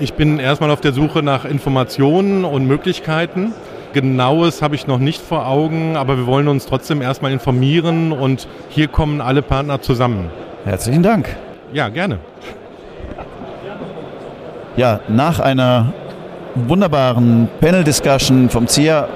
Ich 0.00 0.14
bin 0.14 0.40
erstmal 0.40 0.70
auf 0.70 0.80
der 0.80 0.92
Suche 0.92 1.22
nach 1.22 1.44
Informationen 1.44 2.44
und 2.44 2.66
Möglichkeiten. 2.66 3.52
Genaues 3.92 4.60
habe 4.62 4.74
ich 4.74 4.86
noch 4.86 4.98
nicht 4.98 5.20
vor 5.20 5.46
Augen, 5.46 5.96
aber 5.96 6.18
wir 6.18 6.26
wollen 6.26 6.48
uns 6.48 6.66
trotzdem 6.66 7.00
erstmal 7.00 7.32
informieren 7.32 8.12
und 8.12 8.46
hier 8.68 8.88
kommen 8.88 9.20
alle 9.20 9.42
Partner 9.42 9.80
zusammen. 9.80 10.30
Herzlichen 10.64 11.02
Dank. 11.02 11.34
Ja, 11.72 11.88
gerne. 11.88 12.18
Ja, 14.76 15.00
nach 15.08 15.40
einer 15.40 15.92
wunderbaren 16.54 17.48
Panel-Discussion 17.60 18.50
vom 18.50 18.66
ZIA 18.66 19.08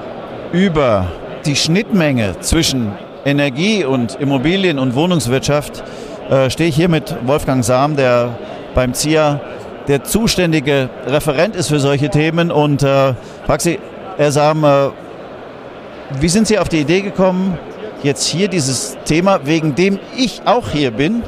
über 0.51 1.07
die 1.45 1.55
Schnittmenge 1.55 2.35
zwischen 2.39 2.91
Energie 3.25 3.85
und 3.85 4.15
Immobilien- 4.19 4.79
und 4.79 4.95
Wohnungswirtschaft 4.95 5.83
äh, 6.29 6.49
stehe 6.49 6.69
ich 6.69 6.75
hier 6.75 6.89
mit 6.89 7.15
Wolfgang 7.25 7.63
Sam, 7.63 7.95
der 7.95 8.35
beim 8.75 8.93
ZIA 8.93 9.39
der 9.87 10.03
zuständige 10.03 10.89
Referent 11.05 11.55
ist 11.55 11.69
für 11.69 11.79
solche 11.79 12.09
Themen. 12.09 12.51
Und 12.51 12.83
äh, 12.83 13.13
Paxi, 13.47 13.79
Herr 14.15 14.31
Sam, 14.31 14.63
äh, 14.63 14.89
wie 16.19 16.29
sind 16.29 16.47
Sie 16.47 16.59
auf 16.59 16.69
die 16.69 16.81
Idee 16.81 17.01
gekommen, 17.01 17.57
jetzt 18.03 18.27
hier 18.27 18.47
dieses 18.47 18.95
Thema, 19.05 19.45
wegen 19.45 19.73
dem 19.73 19.99
ich 20.15 20.43
auch 20.45 20.69
hier 20.69 20.91
bin, 20.91 21.23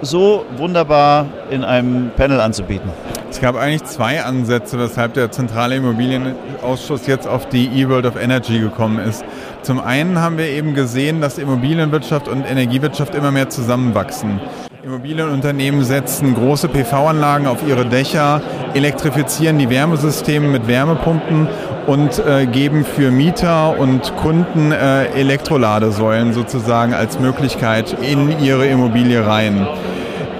so 0.00 0.44
wunderbar 0.56 1.26
in 1.50 1.64
einem 1.64 2.10
Panel 2.16 2.40
anzubieten? 2.40 2.90
Es 3.30 3.40
gab 3.40 3.56
eigentlich 3.56 3.82
zwei 3.84 4.22
Ansätze, 4.22 4.78
weshalb 4.78 5.14
der 5.14 5.32
Zentrale 5.32 5.76
Immobilienausschuss 5.76 7.06
jetzt 7.08 7.26
auf 7.26 7.48
die 7.48 7.66
E-World 7.66 8.06
of 8.06 8.14
Energy 8.14 8.60
gekommen 8.60 9.00
ist. 9.00 9.24
Zum 9.62 9.80
einen 9.80 10.20
haben 10.20 10.38
wir 10.38 10.46
eben 10.46 10.74
gesehen, 10.74 11.20
dass 11.20 11.38
Immobilienwirtschaft 11.38 12.28
und 12.28 12.44
Energiewirtschaft 12.44 13.14
immer 13.14 13.32
mehr 13.32 13.48
zusammenwachsen. 13.48 14.40
Immobilienunternehmen 14.84 15.84
setzen 15.84 16.34
große 16.34 16.68
PV-Anlagen 16.68 17.46
auf 17.46 17.66
ihre 17.66 17.86
Dächer, 17.86 18.42
elektrifizieren 18.74 19.58
die 19.58 19.70
Wärmesysteme 19.70 20.48
mit 20.48 20.66
Wärmepumpen 20.66 21.46
und 21.86 22.18
äh, 22.18 22.46
geben 22.46 22.84
für 22.84 23.10
Mieter 23.10 23.78
und 23.78 24.14
Kunden 24.16 24.72
äh, 24.72 25.04
Elektroladesäulen 25.06 26.32
sozusagen 26.32 26.94
als 26.94 27.18
Möglichkeit 27.18 27.96
in 28.02 28.40
ihre 28.40 28.66
Immobilie 28.66 29.26
rein. 29.26 29.66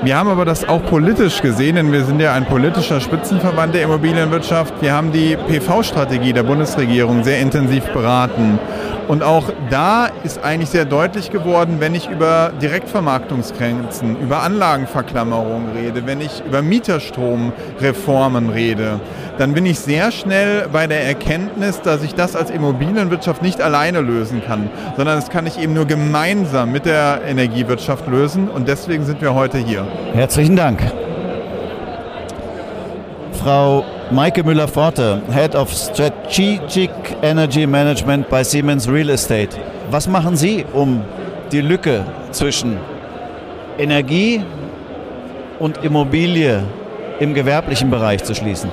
Wir 0.05 0.16
haben 0.16 0.28
aber 0.28 0.44
das 0.44 0.68
auch 0.68 0.85
politisch 0.85 1.42
gesehen, 1.42 1.76
denn 1.76 1.92
wir 1.92 2.05
sind 2.05 2.18
ja 2.18 2.33
ein 2.33 2.44
politischer 2.44 3.00
Spitzenverband 3.00 3.72
der 3.72 3.83
Immobilienwirtschaft. 3.83 4.74
Wir 4.81 4.92
haben 4.92 5.12
die 5.12 5.37
PV-Strategie 5.37 6.33
der 6.33 6.42
Bundesregierung 6.42 7.22
sehr 7.22 7.38
intensiv 7.38 7.85
beraten. 7.92 8.59
Und 9.07 9.22
auch 9.22 9.52
da 9.70 10.09
ist 10.24 10.42
eigentlich 10.42 10.70
sehr 10.70 10.87
deutlich 10.87 11.31
geworden, 11.31 11.76
wenn 11.78 11.94
ich 11.94 12.09
über 12.09 12.52
Direktvermarktungsgrenzen, 12.61 14.16
über 14.20 14.42
Anlagenverklammerung 14.42 15.66
rede, 15.76 16.05
wenn 16.05 16.20
ich 16.20 16.42
über 16.44 16.62
Mieterstromreformen 16.62 18.50
rede, 18.50 19.00
dann 19.38 19.55
bin 19.55 19.64
ich 19.64 19.79
sehr 19.79 20.11
schnell 20.12 20.68
bei 20.71 20.87
der 20.87 21.05
Erkenntnis, 21.05 21.81
dass 21.81 22.03
ich 22.03 22.14
das 22.14 22.37
als 22.37 22.51
Immobilienwirtschaft 22.51 23.42
nicht 23.42 23.61
alleine 23.61 24.01
lösen 24.01 24.42
kann, 24.45 24.71
sondern 24.97 25.16
das 25.16 25.31
kann 25.31 25.47
ich 25.47 25.59
eben 25.59 25.73
nur 25.73 25.87
gemeinsam 25.87 26.71
mit 26.71 26.85
der 26.85 27.21
Energiewirtschaft 27.27 28.07
lösen. 28.09 28.49
Und 28.49 28.68
deswegen 28.68 29.05
sind 29.05 29.23
wir 29.23 29.35
heute 29.35 29.59
hier. 29.59 29.87
Herzlichen 30.12 30.57
Dank. 30.57 30.81
Frau 33.33 33.85
Maike 34.11 34.45
Müller-Forte, 34.45 35.23
Head 35.33 35.57
of 35.57 35.73
Strategic 35.73 36.90
Energy 37.23 37.66
Management 37.66 38.29
bei 38.29 38.45
Siemens 38.45 38.88
Real 38.88 39.09
Estate. 39.09 39.57
Was 39.90 40.07
machen 40.07 40.37
Sie, 40.37 40.64
um 40.73 41.03
die 41.51 41.61
Lücke 41.61 42.05
zwischen 42.31 42.77
Energie 43.79 44.42
und 45.59 45.83
Immobilie 45.83 46.62
im 47.18 47.35
gewerblichen 47.35 47.90
Bereich 47.90 48.23
zu 48.23 48.35
schließen? 48.35 48.71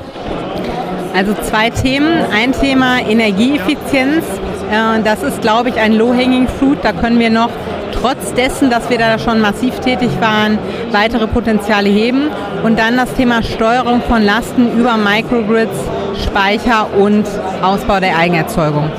Also 1.14 1.34
zwei 1.42 1.70
Themen. 1.70 2.24
Ein 2.32 2.52
Thema 2.54 3.00
Energieeffizienz. 3.00 4.24
Äh, 4.72 5.02
das 5.04 5.24
ist, 5.24 5.42
glaube 5.42 5.70
ich, 5.70 5.76
ein 5.76 5.94
Low-Hanging 5.94 6.48
Fruit. 6.48 6.80
Da 6.84 6.94
können 6.94 7.20
wir 7.20 7.30
noch 7.30 7.50
trotz 7.92 8.34
dessen, 8.34 8.70
dass 8.70 8.90
wir 8.90 8.98
da 8.98 9.20
schon 9.20 9.42
massiv 9.42 9.80
tätig 9.80 10.10
waren, 10.20 10.58
weitere 10.92 11.28
Potenziale 11.28 11.90
heben. 11.90 12.30
Und 12.64 12.78
dann 12.80 12.98
das 12.98 13.14
Thema 13.16 13.44
Steuerung 13.44 14.02
von 14.02 14.24
Lasten 14.24 14.78
über 14.80 14.98
Microgrids, 14.98 15.78
Speicher 16.24 16.88
und 16.98 17.26
Ausbau 17.62 18.00
der 18.00 18.18
Eigenerzeugung. 18.18 18.90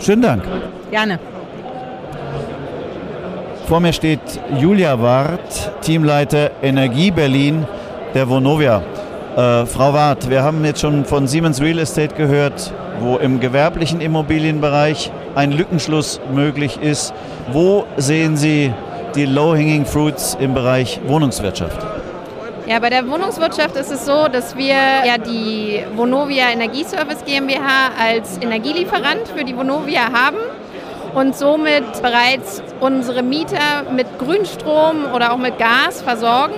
Schönen 0.00 0.22
Dank. 0.22 0.42
Gerne. 0.90 1.18
Vor 3.66 3.80
mir 3.80 3.92
steht 3.92 4.20
Julia 4.58 5.00
Wart, 5.00 5.70
Teamleiter 5.82 6.50
Energie 6.62 7.12
Berlin 7.12 7.66
der 8.14 8.28
Vonovia. 8.28 8.82
Äh, 9.36 9.64
Frau 9.66 9.92
Wart, 9.92 10.28
wir 10.28 10.42
haben 10.42 10.64
jetzt 10.64 10.80
schon 10.80 11.04
von 11.04 11.28
Siemens 11.28 11.60
Real 11.60 11.78
Estate 11.78 12.16
gehört, 12.16 12.72
wo 12.98 13.16
im 13.16 13.38
gewerblichen 13.38 14.00
Immobilienbereich 14.00 15.12
ein 15.36 15.52
Lückenschluss 15.52 16.20
möglich 16.34 16.80
ist. 16.82 17.14
Wo 17.52 17.86
sehen 17.96 18.36
Sie 18.36 18.72
die 19.14 19.26
Low-Hanging 19.26 19.86
Fruits 19.86 20.36
im 20.40 20.52
Bereich 20.54 21.00
Wohnungswirtschaft? 21.06 21.78
Ja, 22.66 22.80
bei 22.80 22.90
der 22.90 23.08
Wohnungswirtschaft 23.08 23.76
ist 23.76 23.92
es 23.92 24.04
so, 24.04 24.26
dass 24.26 24.56
wir 24.56 24.74
ja 24.74 25.16
die 25.16 25.80
Vonovia 25.94 26.50
Energieservice 26.50 27.24
GmbH 27.24 27.90
als 28.00 28.36
Energielieferant 28.38 29.28
für 29.34 29.44
die 29.44 29.56
Vonovia 29.56 30.12
haben 30.12 30.38
und 31.14 31.36
somit 31.36 32.02
bereits 32.02 32.62
unsere 32.80 33.22
Mieter 33.22 33.84
mit 33.94 34.06
Grünstrom 34.18 35.06
oder 35.14 35.32
auch 35.32 35.38
mit 35.38 35.56
Gas 35.58 36.02
versorgen. 36.02 36.54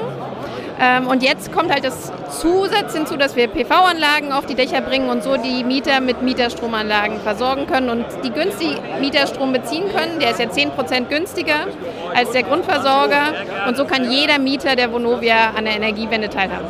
Ähm, 0.80 1.06
und 1.06 1.22
jetzt 1.22 1.52
kommt 1.52 1.72
halt 1.72 1.84
das 1.84 2.12
Zusatz 2.40 2.94
hinzu, 2.94 3.16
dass 3.16 3.36
wir 3.36 3.48
PV-Anlagen 3.48 4.32
auf 4.32 4.46
die 4.46 4.54
Dächer 4.54 4.80
bringen 4.80 5.10
und 5.10 5.22
so 5.22 5.36
die 5.36 5.64
Mieter 5.64 6.00
mit 6.00 6.22
Mieterstromanlagen 6.22 7.20
versorgen 7.20 7.66
können 7.66 7.90
und 7.90 8.04
die 8.24 8.30
günstig 8.30 8.78
Mieterstrom 9.00 9.52
beziehen 9.52 9.84
können. 9.94 10.18
Der 10.20 10.30
ist 10.30 10.40
ja 10.40 10.46
10% 10.46 11.08
günstiger 11.08 11.66
als 12.14 12.30
der 12.32 12.42
Grundversorger 12.42 13.34
und 13.68 13.76
so 13.76 13.84
kann 13.84 14.10
jeder 14.10 14.38
Mieter 14.38 14.76
der 14.76 14.92
Vonovia 14.92 15.50
an 15.56 15.64
der 15.64 15.76
Energiewende 15.76 16.28
teilhaben. 16.28 16.66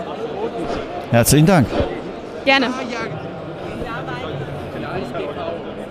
Herzlichen 1.11 1.47
Dank. 1.47 1.67
Gerne. 2.45 2.69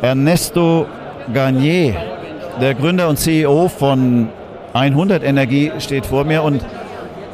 Ernesto 0.01 0.87
Garnier, 1.31 1.95
der 2.59 2.73
Gründer 2.73 3.07
und 3.07 3.17
CEO 3.17 3.69
von 3.69 4.29
100 4.73 5.23
Energie, 5.23 5.71
steht 5.79 6.05
vor 6.05 6.23
mir 6.23 6.43
und 6.43 6.63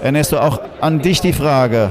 Ernesto, 0.02 0.38
auch 0.38 0.62
an 0.80 1.00
dich 1.00 1.22
die 1.22 1.34
Frage. 1.34 1.90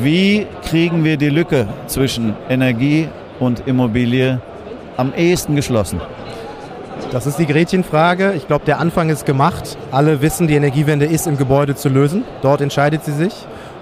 Wie 0.00 0.46
kriegen 0.68 1.04
wir 1.04 1.16
die 1.16 1.30
Lücke 1.30 1.66
zwischen 1.86 2.34
Energie 2.48 3.08
und 3.40 3.66
Immobilie 3.66 4.40
am 4.96 5.12
ehesten 5.14 5.56
geschlossen? 5.56 6.00
Das 7.12 7.26
ist 7.26 7.38
die 7.38 7.46
Gretchenfrage. 7.46 8.34
Ich 8.36 8.46
glaube, 8.46 8.64
der 8.64 8.78
Anfang 8.78 9.08
ist 9.08 9.24
gemacht. 9.24 9.76
Alle 9.90 10.20
wissen, 10.20 10.48
die 10.48 10.54
Energiewende 10.54 11.06
ist 11.06 11.26
im 11.26 11.38
Gebäude 11.38 11.74
zu 11.74 11.88
lösen. 11.88 12.24
Dort 12.42 12.60
entscheidet 12.60 13.04
sie 13.04 13.12
sich. 13.12 13.32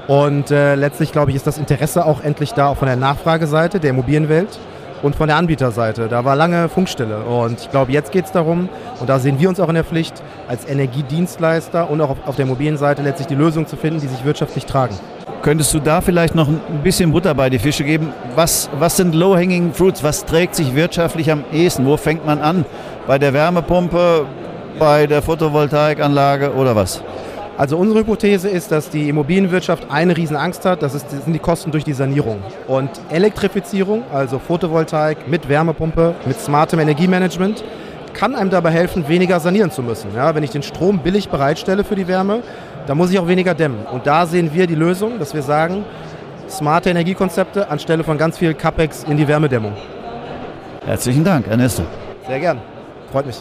Und 0.07 0.51
äh, 0.51 0.75
letztlich, 0.75 1.13
glaube 1.13 1.31
ich, 1.31 1.37
ist 1.37 1.47
das 1.47 1.59
Interesse 1.59 2.05
auch 2.05 2.23
endlich 2.23 2.53
da, 2.53 2.69
auch 2.69 2.77
von 2.77 2.87
der 2.87 2.97
Nachfrageseite 2.97 3.81
der 3.81 3.91
Immobilienwelt 3.91 4.59
und 5.03 5.17
von 5.17 5.29
der 5.29 5.37
Anbieterseite. 5.37 6.09
Da 6.09 6.25
war 6.25 6.37
lange 6.37 6.69
Funkstille. 6.69 7.19
Und 7.19 7.61
ich 7.61 7.71
glaube, 7.71 7.93
jetzt 7.93 8.13
geht 8.13 8.27
es 8.27 8.33
darum, 8.33 8.69
und 9.01 9.09
da 9.09 9.19
sehen 9.19 9.39
wir 9.39 9.49
uns 9.49 9.61
auch 9.61 9.69
in 9.69 9.75
der 9.75 9.85
Pflicht, 9.85 10.23
als 10.49 10.67
Energiedienstleister 10.69 11.91
und 11.91 12.01
auch 12.01 12.17
auf, 12.27 12.37
der 12.37 12.47
mobilen 12.47 12.77
Seite 12.77 13.03
letztlich 13.03 13.27
die 13.27 13.35
Lösung 13.35 13.67
zu 13.67 13.77
finden, 13.77 14.01
die 14.01 14.07
sich 14.07 14.25
wirtschaftlich 14.25 14.65
tragen. 14.65 14.95
Könntest 15.43 15.75
du 15.75 15.81
da 15.81 16.01
vielleicht 16.01 16.35
noch 16.35 16.47
ein 16.47 16.61
bisschen 16.85 17.11
Butter 17.11 17.35
bei 17.35 17.51
die 17.51 17.59
Fische 17.59 17.83
geben? 17.83 18.13
Was, 18.37 18.71
was 18.79 18.97
sind 18.97 19.15
Low-Hanging 19.15 19.75
Fruits? 19.75 20.05
Was 20.05 20.25
trägt 20.25 20.55
sich 20.55 20.75
wirtschaftlich 20.75 21.33
am 21.33 21.45
ehesten? 21.53 21.85
Wo 21.85 21.97
fängt 21.97 22.25
man 22.25 22.41
an? 22.41 22.65
Bei 23.09 23.19
der 23.19 23.33
Wärmepumpe, 23.33 24.27
bei 24.79 25.07
der 25.09 25.21
Photovoltaikanlage 25.21 26.55
oder 26.55 26.77
was? 26.77 27.03
Also 27.59 27.77
unsere 27.77 28.01
Hypothese 28.01 28.49
ist, 28.49 28.73
dass 28.73 28.89
die 28.89 29.09
Immobilienwirtschaft 29.09 29.91
eine 29.91 30.17
Riesenangst 30.17 30.65
hat, 30.65 30.83
das, 30.83 30.95
ist, 30.95 31.07
das 31.13 31.25
sind 31.25 31.35
die 31.35 31.39
Kosten 31.39 31.71
durch 31.71 31.85
die 31.85 31.93
Sanierung. 31.93 32.43
Und 32.67 32.91
Elektrifizierung, 33.11 34.05
also 34.13 34.39
Photovoltaik 34.39 35.29
mit 35.29 35.49
Wärmepumpe, 35.49 36.15
mit 36.25 36.41
smartem 36.41 36.81
Energiemanagement, 36.81 37.63
kann 38.15 38.35
einem 38.35 38.51
dabei 38.51 38.71
helfen, 38.71 39.07
weniger 39.09 39.39
sanieren 39.39 39.71
zu 39.71 39.83
müssen. 39.83 40.15
Ja, 40.15 40.35
wenn 40.35 40.43
ich 40.43 40.51
den 40.51 40.63
Strom 40.63 40.99
billig 40.99 41.29
bereitstelle 41.29 41.85
für 41.85 41.95
die 41.95 42.09
Wärme, 42.09 42.43
dann 42.87 42.97
muss 42.97 43.11
ich 43.11 43.19
auch 43.19 43.29
weniger 43.29 43.55
dämmen. 43.55 43.87
Und 43.91 44.07
da 44.07 44.27
sehen 44.27 44.51
wir 44.53 44.67
die 44.67 44.75
Lösung, 44.75 45.19
dass 45.19 45.35
wir 45.35 45.43
sagen, 45.43 45.85
smarte 46.49 46.91
Energiekonzepte 46.91 47.69
anstelle 47.69 48.03
von 48.03 48.19
ganz 48.19 48.39
viel 48.39 48.55
CapEx 48.55 49.05
in 49.05 49.17
die 49.17 49.29
Wärmedämmung. 49.29 49.75
Herzlichen 50.85 51.25
Dank, 51.25 51.47
Ernesto. 51.47 51.85
Sehr 52.27 52.41
gern. 52.41 52.61
Freut 53.13 53.27
mich. 53.27 53.37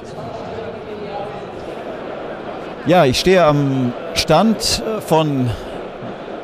Ja, 2.85 3.05
ich 3.05 3.19
stehe 3.19 3.43
am 3.43 3.93
Stand 4.21 4.83
von 5.07 5.49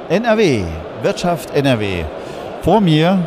NRW, 0.09 0.63
Wirtschaft 1.03 1.53
NRW. 1.53 2.05
Vor 2.63 2.81
mir 2.81 3.19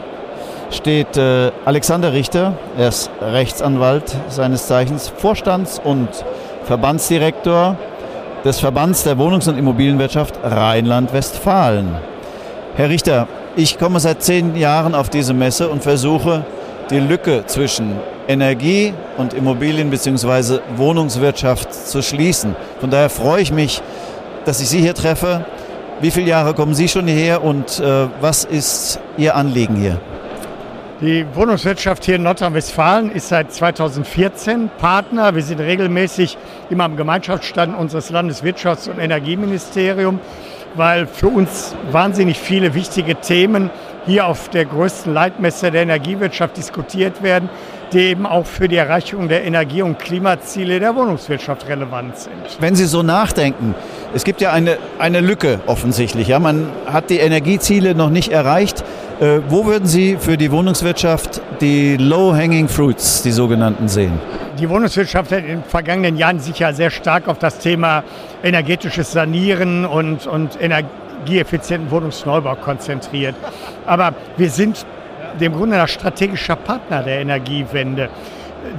steht 0.72 1.16
äh, 1.16 1.52
Alexander 1.64 2.12
Richter. 2.12 2.54
Er 2.76 2.88
ist 2.88 3.12
Rechtsanwalt 3.22 4.12
seines 4.28 4.66
Zeichens, 4.66 5.08
Vorstands- 5.16 5.80
und 5.82 6.08
Verbandsdirektor 6.64 7.76
des 8.44 8.58
Verbands 8.58 9.04
der 9.04 9.18
Wohnungs- 9.18 9.46
und 9.48 9.56
Immobilienwirtschaft 9.56 10.40
Rheinland-Westfalen. 10.42 11.94
Herr 12.74 12.88
Richter, 12.88 13.28
ich 13.54 13.78
komme 13.78 14.00
seit 14.00 14.20
zehn 14.20 14.56
Jahren 14.56 14.96
auf 14.96 15.10
diese 15.10 15.32
Messe 15.32 15.68
und 15.68 15.84
versuche, 15.84 16.44
die 16.90 16.98
Lücke 16.98 17.44
zwischen 17.46 17.92
Energie 18.26 18.94
und 19.16 19.32
Immobilien- 19.32 19.90
bzw. 19.90 20.58
Wohnungswirtschaft 20.76 21.72
zu 21.72 22.02
schließen. 22.02 22.56
Von 22.80 22.90
daher 22.90 23.10
freue 23.10 23.42
ich 23.42 23.52
mich, 23.52 23.80
dass 24.44 24.60
ich 24.60 24.68
Sie 24.68 24.80
hier 24.80 24.94
treffe. 24.94 25.44
Wie 26.00 26.10
viele 26.10 26.26
Jahre 26.26 26.54
kommen 26.54 26.74
Sie 26.74 26.88
schon 26.88 27.06
hierher 27.06 27.44
und 27.44 27.78
äh, 27.80 28.06
was 28.20 28.44
ist 28.44 29.00
Ihr 29.16 29.36
Anliegen 29.36 29.76
hier? 29.76 30.00
Die 31.00 31.24
Wohnungswirtschaft 31.34 32.04
hier 32.04 32.16
in 32.16 32.24
Nordrhein-Westfalen 32.24 33.10
ist 33.10 33.28
seit 33.28 33.52
2014 33.52 34.70
Partner. 34.78 35.34
Wir 35.34 35.42
sind 35.42 35.58
regelmäßig 35.58 36.36
immer 36.68 36.84
am 36.84 36.96
Gemeinschaftsstand 36.96 37.74
unseres 37.74 38.12
Landeswirtschafts- 38.12 38.90
und 38.90 38.98
Energieministeriums, 38.98 40.20
weil 40.74 41.06
für 41.06 41.28
uns 41.28 41.74
wahnsinnig 41.90 42.38
viele 42.38 42.74
wichtige 42.74 43.14
Themen 43.14 43.70
hier 44.04 44.26
auf 44.26 44.50
der 44.50 44.66
größten 44.66 45.12
Leitmesse 45.14 45.70
der 45.70 45.84
Energiewirtschaft 45.84 46.58
diskutiert 46.58 47.22
werden, 47.22 47.48
die 47.92 48.00
eben 48.00 48.26
auch 48.26 48.46
für 48.46 48.68
die 48.68 48.76
Erreichung 48.76 49.28
der 49.28 49.44
Energie- 49.44 49.82
und 49.82 49.98
Klimaziele 49.98 50.80
der 50.80 50.94
Wohnungswirtschaft 50.94 51.68
relevant 51.68 52.16
sind. 52.16 52.34
Wenn 52.60 52.74
Sie 52.74 52.86
so 52.86 53.02
nachdenken, 53.02 53.74
es 54.14 54.24
gibt 54.24 54.40
ja 54.40 54.52
eine, 54.52 54.78
eine 54.98 55.20
Lücke 55.20 55.60
offensichtlich. 55.66 56.28
Ja? 56.28 56.38
Man 56.38 56.68
hat 56.86 57.10
die 57.10 57.18
Energieziele 57.18 57.94
noch 57.94 58.10
nicht 58.10 58.32
erreicht. 58.32 58.84
Äh, 59.20 59.40
wo 59.48 59.66
würden 59.66 59.86
Sie 59.86 60.16
für 60.18 60.36
die 60.36 60.50
Wohnungswirtschaft 60.50 61.42
die 61.60 61.96
Low-Hanging 61.96 62.68
Fruits, 62.68 63.22
die 63.22 63.32
sogenannten, 63.32 63.88
sehen? 63.88 64.18
Die 64.58 64.68
Wohnungswirtschaft 64.68 65.30
hat 65.32 65.40
in 65.40 65.46
den 65.46 65.64
vergangenen 65.64 66.16
Jahren 66.16 66.40
sich 66.40 66.58
ja 66.58 66.72
sehr 66.72 66.90
stark 66.90 67.28
auf 67.28 67.38
das 67.38 67.58
Thema 67.58 68.02
energetisches 68.42 69.12
Sanieren 69.12 69.84
und, 69.84 70.26
und 70.26 70.60
energieeffizienten 70.60 71.90
Wohnungsneubau 71.90 72.54
konzentriert. 72.56 73.34
Aber 73.86 74.14
wir 74.36 74.50
sind 74.50 74.86
dem 75.38 75.52
Grunde 75.52 75.76
nach 75.76 75.88
strategischer 75.88 76.56
Partner 76.56 77.02
der 77.02 77.20
Energiewende. 77.20 78.08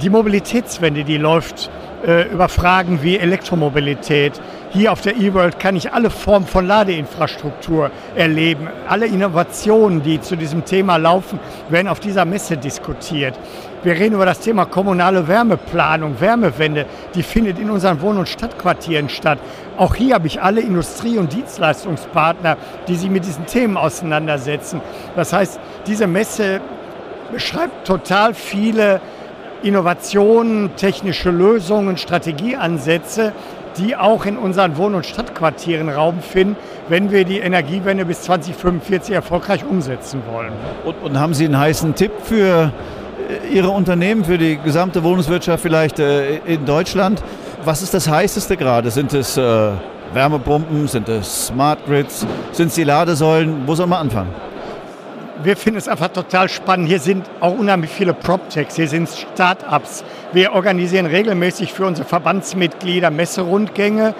Die 0.00 0.10
Mobilitätswende, 0.10 1.04
die 1.04 1.16
läuft 1.16 1.70
äh, 2.06 2.28
über 2.30 2.48
Fragen 2.48 3.02
wie 3.02 3.18
Elektromobilität. 3.18 4.40
Hier 4.70 4.92
auf 4.92 5.00
der 5.00 5.16
eWorld 5.16 5.58
kann 5.58 5.76
ich 5.76 5.92
alle 5.92 6.08
Formen 6.10 6.46
von 6.46 6.66
Ladeinfrastruktur 6.66 7.90
erleben. 8.16 8.68
Alle 8.88 9.06
Innovationen, 9.06 10.02
die 10.02 10.20
zu 10.20 10.36
diesem 10.36 10.64
Thema 10.64 10.96
laufen, 10.96 11.38
werden 11.68 11.88
auf 11.88 12.00
dieser 12.00 12.24
Messe 12.24 12.56
diskutiert. 12.56 13.38
Wir 13.82 13.94
reden 13.94 14.14
über 14.14 14.26
das 14.26 14.40
Thema 14.40 14.64
kommunale 14.64 15.26
Wärmeplanung, 15.26 16.20
Wärmewende. 16.20 16.86
Die 17.14 17.22
findet 17.22 17.58
in 17.58 17.68
unseren 17.68 18.00
Wohn- 18.00 18.18
und 18.18 18.28
Stadtquartieren 18.28 19.08
statt. 19.08 19.38
Auch 19.76 19.94
hier 19.94 20.14
habe 20.14 20.26
ich 20.26 20.42
alle 20.42 20.60
Industrie- 20.60 21.18
und 21.18 21.32
Dienstleistungspartner, 21.32 22.56
die 22.88 22.94
sich 22.94 23.10
mit 23.10 23.24
diesen 23.24 23.46
Themen 23.46 23.76
auseinandersetzen. 23.76 24.80
Das 25.16 25.32
heißt, 25.32 25.58
diese 25.86 26.06
Messe 26.06 26.60
beschreibt 27.32 27.86
total 27.86 28.34
viele 28.34 29.00
Innovationen, 29.62 30.74
technische 30.76 31.30
Lösungen, 31.30 31.96
Strategieansätze, 31.96 33.32
die 33.78 33.96
auch 33.96 34.26
in 34.26 34.36
unseren 34.36 34.76
Wohn- 34.76 34.94
und 34.94 35.06
Stadtquartieren 35.06 35.88
Raum 35.88 36.20
finden, 36.20 36.56
wenn 36.88 37.10
wir 37.10 37.24
die 37.24 37.38
Energiewende 37.38 38.04
bis 38.04 38.22
2045 38.22 39.14
erfolgreich 39.14 39.64
umsetzen 39.64 40.22
wollen. 40.30 40.52
Und, 40.84 40.96
und 41.02 41.18
haben 41.18 41.32
Sie 41.32 41.46
einen 41.46 41.58
heißen 41.58 41.94
Tipp 41.94 42.12
für 42.22 42.72
äh, 43.30 43.54
Ihre 43.54 43.70
Unternehmen, 43.70 44.24
für 44.24 44.36
die 44.36 44.58
gesamte 44.58 45.02
Wohnungswirtschaft 45.02 45.62
vielleicht 45.62 45.98
äh, 45.98 46.36
in 46.38 46.66
Deutschland? 46.66 47.22
Was 47.64 47.80
ist 47.82 47.94
das 47.94 48.08
heißeste 48.08 48.56
gerade? 48.56 48.90
Sind 48.90 49.14
es 49.14 49.36
äh, 49.36 49.70
Wärmepumpen? 50.12 50.88
Sind 50.88 51.08
es 51.08 51.46
Smart 51.46 51.84
Grids? 51.86 52.26
Sind 52.50 52.68
es 52.68 52.74
die 52.74 52.84
Ladesäulen? 52.84 53.62
Wo 53.66 53.74
soll 53.74 53.86
man 53.86 54.00
anfangen? 54.00 54.34
wir 55.44 55.56
finden 55.56 55.78
es 55.78 55.88
einfach 55.88 56.08
total 56.08 56.48
spannend. 56.48 56.88
Hier 56.88 57.00
sind 57.00 57.28
auch 57.40 57.56
unheimlich 57.56 57.90
viele 57.90 58.14
PropTechs, 58.14 58.76
hier 58.76 58.88
sind 58.88 59.08
Start-ups. 59.08 60.04
Wir 60.32 60.52
organisieren 60.52 61.06
regelmäßig 61.06 61.72
für 61.72 61.86
unsere 61.86 62.06
Verbandsmitglieder 62.06 63.10
Messerundgänge, 63.10 64.14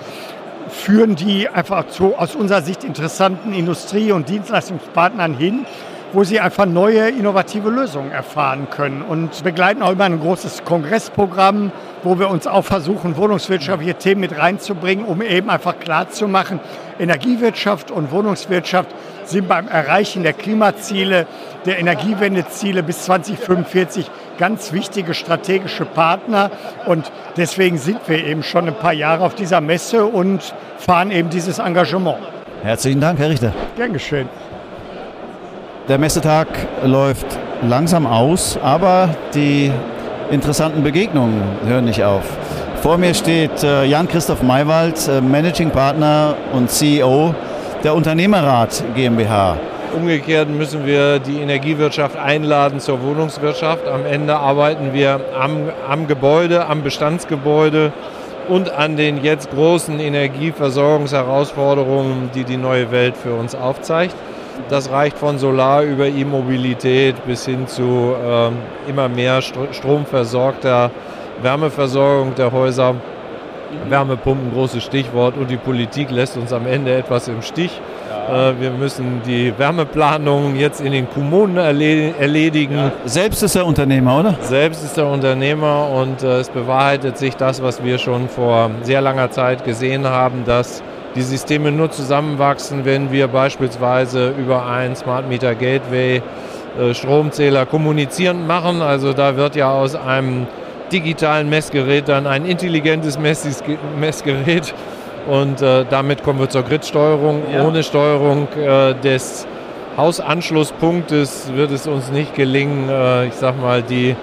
führen 0.68 1.16
die 1.16 1.48
einfach 1.48 1.88
zu 1.88 2.16
aus 2.16 2.34
unserer 2.34 2.62
Sicht 2.62 2.84
interessanten 2.84 3.52
Industrie- 3.52 4.12
und 4.12 4.28
Dienstleistungspartnern 4.28 5.34
hin 5.34 5.66
wo 6.12 6.24
sie 6.24 6.40
einfach 6.40 6.66
neue, 6.66 7.08
innovative 7.08 7.70
Lösungen 7.70 8.12
erfahren 8.12 8.68
können 8.70 9.02
und 9.02 9.42
begleiten 9.44 9.82
auch 9.82 9.92
immer 9.92 10.04
ein 10.04 10.20
großes 10.20 10.64
Kongressprogramm, 10.64 11.72
wo 12.02 12.18
wir 12.18 12.28
uns 12.28 12.46
auch 12.46 12.64
versuchen, 12.64 13.16
wohnungswirtschaftliche 13.16 13.94
Themen 13.94 14.20
mit 14.20 14.36
reinzubringen, 14.36 15.06
um 15.06 15.22
eben 15.22 15.48
einfach 15.48 15.78
klarzumachen, 15.78 16.60
Energiewirtschaft 16.98 17.90
und 17.90 18.10
Wohnungswirtschaft 18.10 18.90
sind 19.24 19.48
beim 19.48 19.68
Erreichen 19.68 20.22
der 20.22 20.32
Klimaziele, 20.32 21.26
der 21.64 21.78
Energiewendeziele 21.78 22.82
bis 22.82 23.04
2045 23.04 24.10
ganz 24.38 24.72
wichtige 24.72 25.14
strategische 25.14 25.84
Partner. 25.84 26.50
Und 26.86 27.10
deswegen 27.36 27.78
sind 27.78 28.00
wir 28.06 28.24
eben 28.24 28.42
schon 28.42 28.66
ein 28.68 28.74
paar 28.74 28.92
Jahre 28.92 29.24
auf 29.24 29.34
dieser 29.34 29.60
Messe 29.60 30.04
und 30.04 30.54
fahren 30.78 31.10
eben 31.10 31.30
dieses 31.30 31.58
Engagement. 31.58 32.18
Herzlichen 32.62 33.00
Dank, 33.00 33.18
Herr 33.18 33.30
Richter. 33.30 33.52
Gern 33.76 33.92
geschehen. 33.92 34.28
Der 35.88 35.98
Messetag 35.98 36.46
läuft 36.84 37.26
langsam 37.60 38.06
aus, 38.06 38.56
aber 38.62 39.16
die 39.34 39.72
interessanten 40.30 40.84
Begegnungen 40.84 41.42
hören 41.66 41.86
nicht 41.86 42.04
auf. 42.04 42.22
Vor 42.82 42.98
mir 42.98 43.14
steht 43.14 43.64
äh, 43.64 43.82
Jan-Christoph 43.84 44.44
Maywald, 44.44 45.08
äh, 45.08 45.20
Managing 45.20 45.72
Partner 45.72 46.36
und 46.52 46.70
CEO 46.70 47.34
der 47.82 47.96
Unternehmerrat 47.96 48.84
GmbH. 48.94 49.56
Umgekehrt 49.96 50.48
müssen 50.48 50.86
wir 50.86 51.18
die 51.18 51.40
Energiewirtschaft 51.40 52.16
einladen 52.16 52.78
zur 52.78 53.02
Wohnungswirtschaft. 53.02 53.88
Am 53.88 54.06
Ende 54.06 54.36
arbeiten 54.36 54.92
wir 54.92 55.20
am, 55.36 55.68
am 55.88 56.06
Gebäude, 56.06 56.66
am 56.66 56.84
Bestandsgebäude 56.84 57.92
und 58.48 58.70
an 58.70 58.96
den 58.96 59.24
jetzt 59.24 59.50
großen 59.50 59.98
Energieversorgungsherausforderungen, 59.98 62.30
die 62.36 62.44
die 62.44 62.56
neue 62.56 62.92
Welt 62.92 63.16
für 63.16 63.34
uns 63.34 63.56
aufzeigt. 63.56 64.14
Das 64.68 64.90
reicht 64.90 65.18
von 65.18 65.38
Solar 65.38 65.82
über 65.82 66.06
E-Mobilität 66.06 67.16
bis 67.26 67.44
hin 67.44 67.66
zu 67.66 68.14
ähm, 68.24 68.54
immer 68.88 69.08
mehr 69.08 69.40
stromversorgter 69.42 70.90
Wärmeversorgung 71.42 72.34
der 72.34 72.52
Häuser. 72.52 72.94
Wärmepumpen, 73.88 74.52
großes 74.52 74.82
Stichwort. 74.82 75.36
Und 75.36 75.50
die 75.50 75.56
Politik 75.56 76.10
lässt 76.10 76.36
uns 76.36 76.52
am 76.52 76.66
Ende 76.66 76.94
etwas 76.94 77.28
im 77.28 77.42
Stich. 77.42 77.80
Ja. 78.10 78.50
Äh, 78.50 78.60
wir 78.60 78.70
müssen 78.70 79.22
die 79.26 79.52
Wärmeplanung 79.56 80.56
jetzt 80.56 80.80
in 80.80 80.92
den 80.92 81.08
Kommunen 81.08 81.56
erledigen. 81.56 82.76
Ja. 82.76 82.92
Selbst 83.04 83.42
ist 83.42 83.54
der 83.54 83.66
Unternehmer, 83.66 84.20
oder? 84.20 84.36
Selbst 84.40 84.84
ist 84.84 84.96
der 84.96 85.06
Unternehmer 85.06 85.88
und 85.90 86.22
äh, 86.22 86.40
es 86.40 86.50
bewahrheitet 86.50 87.18
sich 87.18 87.36
das, 87.36 87.62
was 87.62 87.82
wir 87.82 87.98
schon 87.98 88.28
vor 88.28 88.70
sehr 88.82 89.00
langer 89.00 89.30
Zeit 89.30 89.64
gesehen 89.64 90.06
haben, 90.06 90.44
dass 90.44 90.82
die 91.14 91.22
Systeme 91.22 91.70
nur 91.70 91.90
zusammenwachsen, 91.90 92.84
wenn 92.84 93.12
wir 93.12 93.28
beispielsweise 93.28 94.30
über 94.30 94.66
ein 94.66 94.96
Smart 94.96 95.28
Meter 95.28 95.54
Gateway 95.54 96.22
äh, 96.78 96.94
Stromzähler 96.94 97.66
kommunizierend 97.66 98.46
machen. 98.46 98.80
Also 98.80 99.12
da 99.12 99.36
wird 99.36 99.56
ja 99.56 99.70
aus 99.70 99.94
einem 99.94 100.46
digitalen 100.90 101.48
Messgerät 101.48 102.08
dann 102.08 102.26
ein 102.26 102.44
intelligentes 102.44 103.18
Messgerät 103.18 104.74
und 105.28 105.62
äh, 105.62 105.84
damit 105.88 106.22
kommen 106.22 106.40
wir 106.40 106.48
zur 106.48 106.62
Gridsteuerung. 106.62 107.42
Ja. 107.52 107.66
Ohne 107.66 107.82
Steuerung 107.82 108.48
äh, 108.56 108.94
des 108.94 109.46
Hausanschlusspunktes 109.96 111.52
wird 111.54 111.70
es 111.70 111.86
uns 111.86 112.10
nicht 112.10 112.34
gelingen, 112.34 112.88
äh, 112.88 113.26
ich 113.26 113.34
sag 113.34 113.60
mal, 113.60 113.82
die 113.82 114.16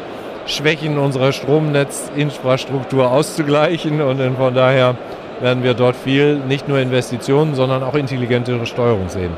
Schwächen 0.46 0.98
unserer 0.98 1.32
Stromnetzinfrastruktur 1.32 3.12
auszugleichen 3.12 4.02
und 4.02 4.20
von 4.36 4.56
daher 4.56 4.96
werden 5.42 5.64
wir 5.64 5.74
dort 5.74 5.96
viel, 5.96 6.36
nicht 6.36 6.68
nur 6.68 6.80
Investitionen, 6.80 7.56
sondern 7.56 7.84
auch 7.84 7.96
intelligentere 7.96 8.66
Steuerung 8.66 9.10
sehen. 9.10 9.32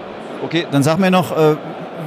Okay, 0.43 0.65
dann 0.71 0.83
sag 0.83 0.97
mir 0.97 1.11
noch, 1.11 1.31
äh, 1.31 1.55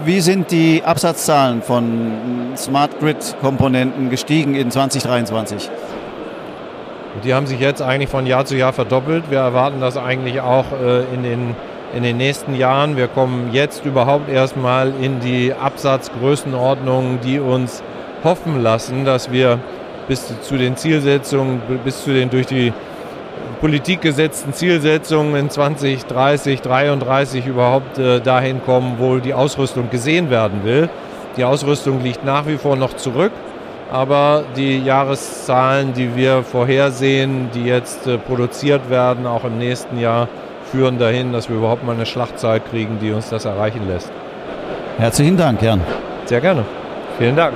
wie 0.05 0.21
sind 0.21 0.51
die 0.51 0.83
Absatzzahlen 0.85 1.63
von 1.63 2.53
Smart 2.57 2.99
Grid-Komponenten 3.01 4.11
gestiegen 4.11 4.55
in 4.55 4.71
2023? 4.71 5.71
Die 7.23 7.33
haben 7.33 7.47
sich 7.47 7.61
jetzt 7.61 7.81
eigentlich 7.81 8.11
von 8.11 8.27
Jahr 8.27 8.45
zu 8.45 8.57
Jahr 8.57 8.73
verdoppelt. 8.73 9.31
Wir 9.31 9.39
erwarten 9.39 9.81
das 9.81 9.97
eigentlich 9.97 10.41
auch 10.41 10.67
äh, 10.73 11.05
in 11.15 11.23
den 11.23 11.57
in 11.95 12.03
den 12.03 12.17
nächsten 12.17 12.57
Jahren. 12.57 12.97
Wir 12.97 13.07
kommen 13.07 13.51
jetzt 13.53 13.85
überhaupt 13.85 14.29
erstmal 14.29 14.93
in 15.01 15.21
die 15.21 15.55
Absatzgrößenordnungen, 15.55 17.21
die 17.21 17.39
uns 17.39 17.83
hoffen 18.25 18.63
lassen, 18.63 19.05
dass 19.05 19.31
wir 19.31 19.61
bis 20.09 20.33
zu 20.43 20.57
den 20.57 20.77
Zielsetzungen, 20.77 21.63
bis 21.85 22.03
zu 22.03 22.13
den 22.13 22.31
durch 22.31 22.47
die 22.47 22.73
Politik 23.65 24.03
gesetzten 24.03 24.53
Zielsetzungen 24.53 25.35
in 25.37 25.49
2030, 25.49 26.61
33 26.61 27.47
überhaupt 27.47 27.97
äh, 27.97 28.21
dahin 28.21 28.63
kommen, 28.63 28.97
wo 28.99 29.17
die 29.17 29.33
Ausrüstung 29.33 29.89
gesehen 29.89 30.29
werden 30.29 30.65
will. 30.65 30.91
Die 31.39 31.45
Ausrüstung 31.45 32.03
liegt 32.03 32.27
nach 32.27 32.47
wie 32.47 32.59
vor 32.59 32.77
noch 32.77 32.93
zurück, 32.93 33.33
aber 33.91 34.45
die 34.55 34.81
Jahreszahlen, 34.81 35.95
die 35.95 36.15
wir 36.15 36.43
vorhersehen, 36.43 37.49
die 37.55 37.65
jetzt 37.65 38.07
äh, 38.07 38.19
produziert 38.19 38.91
werden, 38.91 39.27
auch 39.27 39.45
im 39.45 39.57
nächsten 39.57 39.99
Jahr, 39.99 40.29
führen 40.71 40.99
dahin, 40.99 41.33
dass 41.33 41.49
wir 41.49 41.57
überhaupt 41.57 41.85
mal 41.85 41.95
eine 41.95 42.05
Schlachtzeit 42.05 42.69
kriegen, 42.69 42.99
die 43.01 43.13
uns 43.13 43.31
das 43.31 43.47
erreichen 43.47 43.89
lässt. 43.89 44.13
Herzlichen 44.99 45.39
Dank, 45.39 45.63
Jan. 45.63 45.81
Sehr 46.27 46.43
gerne. 46.43 46.67
Vielen 47.17 47.35
Dank. 47.35 47.55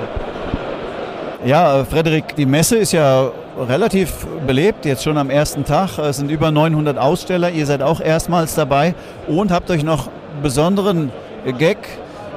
Ja, 1.45 1.85
Frederik, 1.85 2.35
die 2.35 2.47
Messe 2.47 2.77
ist 2.77 2.93
ja 2.93 3.29
relativ 3.67 4.25
belebt, 4.47 4.85
jetzt 4.85 5.03
schon 5.03 5.17
am 5.17 5.29
ersten 5.29 5.65
Tag. 5.65 5.97
Es 5.97 6.17
sind 6.17 6.31
über 6.31 6.51
900 6.51 6.97
Aussteller. 6.97 7.49
Ihr 7.51 7.65
seid 7.65 7.81
auch 7.81 7.99
erstmals 7.99 8.55
dabei 8.55 8.95
und 9.27 9.51
habt 9.51 9.69
euch 9.69 9.83
noch 9.83 10.09
besonderen 10.41 11.11
Gag 11.57 11.77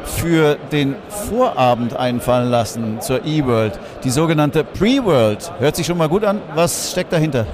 für 0.05 0.57
den 0.73 0.97
Vorabend 1.09 1.97
einfallen 1.97 2.51
lassen 2.51 3.01
zur 3.01 3.25
E-World. 3.25 3.79
Die 4.05 4.11
sogenannte 4.11 4.65
Pre-World. 4.65 5.53
Hört 5.59 5.77
sich 5.77 5.87
schon 5.87 5.99
mal 5.99 6.09
gut 6.09 6.25
an. 6.25 6.41
Was 6.55 6.91
steckt 6.91 7.13
dahinter? 7.13 7.47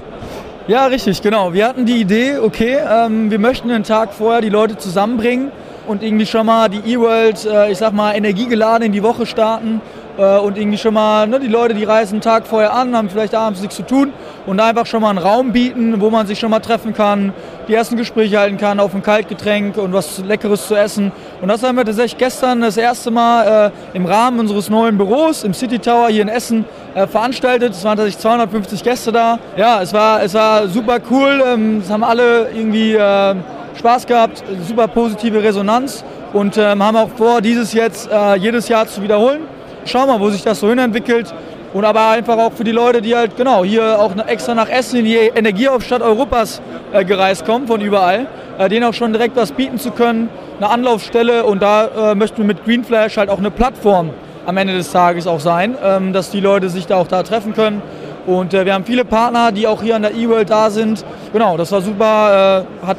Ja, 0.67 0.85
richtig, 0.85 1.21
genau. 1.21 1.53
Wir 1.53 1.67
hatten 1.67 1.85
die 1.85 2.01
Idee, 2.01 2.37
okay, 2.37 2.77
ähm, 2.87 3.31
wir 3.31 3.39
möchten 3.39 3.71
einen 3.71 3.83
Tag 3.83 4.13
vorher 4.13 4.41
die 4.41 4.49
Leute 4.49 4.77
zusammenbringen 4.77 5.51
und 5.87 6.03
irgendwie 6.03 6.27
schon 6.27 6.45
mal 6.45 6.69
die 6.69 6.91
E-World, 6.93 7.45
äh, 7.45 7.71
ich 7.71 7.79
sag 7.79 7.93
mal, 7.93 8.15
energiegeladen 8.15 8.85
in 8.85 8.91
die 8.91 9.01
Woche 9.01 9.25
starten 9.25 9.81
und 10.17 10.57
irgendwie 10.57 10.77
schon 10.77 10.93
mal, 10.93 11.27
ne, 11.27 11.39
die 11.39 11.47
Leute, 11.47 11.73
die 11.73 11.83
reisen 11.83 12.15
einen 12.15 12.21
Tag 12.21 12.45
vorher 12.45 12.73
an, 12.73 12.95
haben 12.95 13.09
vielleicht 13.09 13.35
abends 13.35 13.61
nichts 13.61 13.75
zu 13.75 13.83
tun 13.83 14.11
und 14.45 14.59
einfach 14.59 14.85
schon 14.85 15.01
mal 15.01 15.09
einen 15.09 15.19
Raum 15.19 15.51
bieten, 15.51 16.01
wo 16.01 16.09
man 16.09 16.25
sich 16.27 16.39
schon 16.39 16.49
mal 16.49 16.59
treffen 16.59 16.93
kann, 16.93 17.33
die 17.67 17.75
ersten 17.75 17.97
Gespräche 17.97 18.39
halten 18.39 18.57
kann 18.57 18.79
auf 18.79 18.95
ein 18.95 19.03
Kaltgetränk 19.03 19.77
und 19.77 19.93
was 19.93 20.23
Leckeres 20.25 20.67
zu 20.67 20.75
essen. 20.75 21.11
Und 21.39 21.49
das 21.49 21.61
haben 21.61 21.77
wir 21.77 21.85
tatsächlich 21.85 22.17
gestern 22.17 22.61
das 22.61 22.77
erste 22.77 23.11
Mal 23.11 23.71
äh, 23.93 23.97
im 23.97 24.07
Rahmen 24.07 24.39
unseres 24.39 24.69
neuen 24.69 24.97
Büros 24.97 25.43
im 25.43 25.53
City 25.53 25.77
Tower 25.77 26.09
hier 26.09 26.23
in 26.23 26.29
Essen 26.29 26.65
äh, 26.95 27.05
veranstaltet. 27.05 27.73
Es 27.73 27.83
waren 27.83 27.95
tatsächlich 27.95 28.21
250 28.21 28.83
Gäste 28.83 29.11
da. 29.11 29.37
Ja, 29.55 29.83
es 29.83 29.93
war, 29.93 30.23
es 30.23 30.33
war 30.33 30.67
super 30.67 30.97
cool. 31.11 31.43
Ähm, 31.45 31.81
es 31.83 31.91
haben 31.91 32.03
alle 32.03 32.49
irgendwie 32.49 32.95
äh, 32.95 33.35
Spaß 33.77 34.07
gehabt, 34.07 34.43
super 34.67 34.87
positive 34.87 35.43
Resonanz 35.43 36.03
und 36.33 36.57
ähm, 36.57 36.83
haben 36.83 36.97
auch 36.97 37.09
vor, 37.09 37.39
dieses 37.41 37.73
jetzt 37.73 38.09
äh, 38.11 38.35
jedes 38.35 38.67
Jahr 38.67 38.87
zu 38.87 39.03
wiederholen 39.03 39.58
schauen 39.85 40.07
wir 40.07 40.17
mal, 40.17 40.19
wo 40.19 40.29
sich 40.29 40.43
das 40.43 40.59
so 40.59 40.69
hin 40.69 40.79
entwickelt. 40.79 41.33
Und 41.73 41.85
aber 41.85 42.09
einfach 42.09 42.37
auch 42.37 42.53
für 42.53 42.63
die 42.63 42.71
Leute, 42.71 43.01
die 43.01 43.15
halt 43.15 43.37
genau 43.37 43.63
hier 43.63 43.99
auch 43.99 44.11
extra 44.25 44.55
nach 44.55 44.69
Essen 44.69 44.99
in 44.99 45.05
die 45.05 45.17
Energiehauptstadt 45.17 46.01
Europas 46.01 46.61
äh, 46.91 47.05
gereist 47.05 47.45
kommen, 47.45 47.67
von 47.67 47.79
überall, 47.79 48.25
äh, 48.57 48.69
denen 48.69 48.85
auch 48.85 48.93
schon 48.93 49.13
direkt 49.13 49.35
was 49.35 49.51
bieten 49.51 49.77
zu 49.77 49.91
können, 49.91 50.29
eine 50.57 50.69
Anlaufstelle. 50.69 51.43
Und 51.45 51.61
da 51.61 52.11
äh, 52.11 52.15
möchten 52.15 52.39
wir 52.39 52.45
mit 52.45 52.65
Greenflash 52.65 53.17
halt 53.17 53.29
auch 53.29 53.37
eine 53.37 53.51
Plattform 53.51 54.09
am 54.47 54.57
Ende 54.57 54.73
des 54.73 54.91
Tages 54.91 55.27
auch 55.27 55.39
sein, 55.39 55.75
ähm, 55.83 56.11
dass 56.11 56.31
die 56.31 56.39
Leute 56.39 56.69
sich 56.69 56.87
da 56.87 56.95
auch 56.95 57.07
da 57.07 57.21
treffen 57.21 57.53
können. 57.53 57.83
Und 58.25 58.55
äh, 58.55 58.65
wir 58.65 58.73
haben 58.73 58.85
viele 58.85 59.05
Partner, 59.05 59.51
die 59.51 59.67
auch 59.67 59.83
hier 59.83 59.95
an 59.95 60.01
der 60.01 60.15
E-World 60.15 60.49
da 60.49 60.71
sind. 60.71 61.05
Genau, 61.33 61.55
das 61.55 61.71
war 61.71 61.81
super, 61.81 62.65
äh, 62.83 62.85
hat 62.87 62.97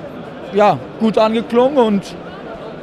ja, 0.53 0.79
gut 1.01 1.19
angeklungen 1.19 1.79
und 1.79 2.15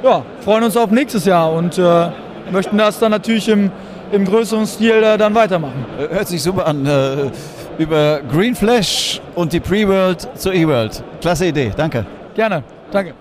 ja, 0.03 0.21
freuen 0.41 0.63
uns 0.63 0.75
auf 0.75 0.91
nächstes 0.91 1.25
Jahr 1.25 1.51
und 1.51 1.77
äh, 1.77 2.07
möchten 2.51 2.77
das 2.77 2.99
dann 2.99 3.11
natürlich 3.11 3.49
im 3.49 3.71
im 4.11 4.25
größeren 4.25 4.65
Stil 4.65 5.03
äh, 5.03 5.17
dann 5.17 5.35
weitermachen. 5.35 5.85
Hört 5.97 6.27
sich 6.27 6.41
super 6.41 6.65
an. 6.65 6.85
Äh, 6.85 7.31
über 7.77 8.21
Green 8.23 8.55
Flash 8.55 9.21
und 9.35 9.53
die 9.53 9.59
Pre-World 9.59 10.27
zur 10.37 10.53
E-World. 10.53 11.03
Klasse 11.21 11.47
Idee, 11.47 11.71
danke. 11.75 12.05
Gerne, 12.33 12.63
danke. 12.91 13.13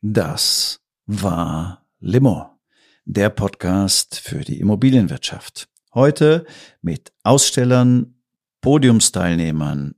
Das 0.00 0.80
war 1.06 1.84
Limo, 1.98 2.58
der 3.04 3.28
Podcast 3.28 4.18
für 4.18 4.40
die 4.40 4.58
Immobilienwirtschaft. 4.60 5.68
Heute 5.92 6.46
mit 6.80 7.12
Ausstellern, 7.22 8.14
Podiumsteilnehmern 8.62 9.94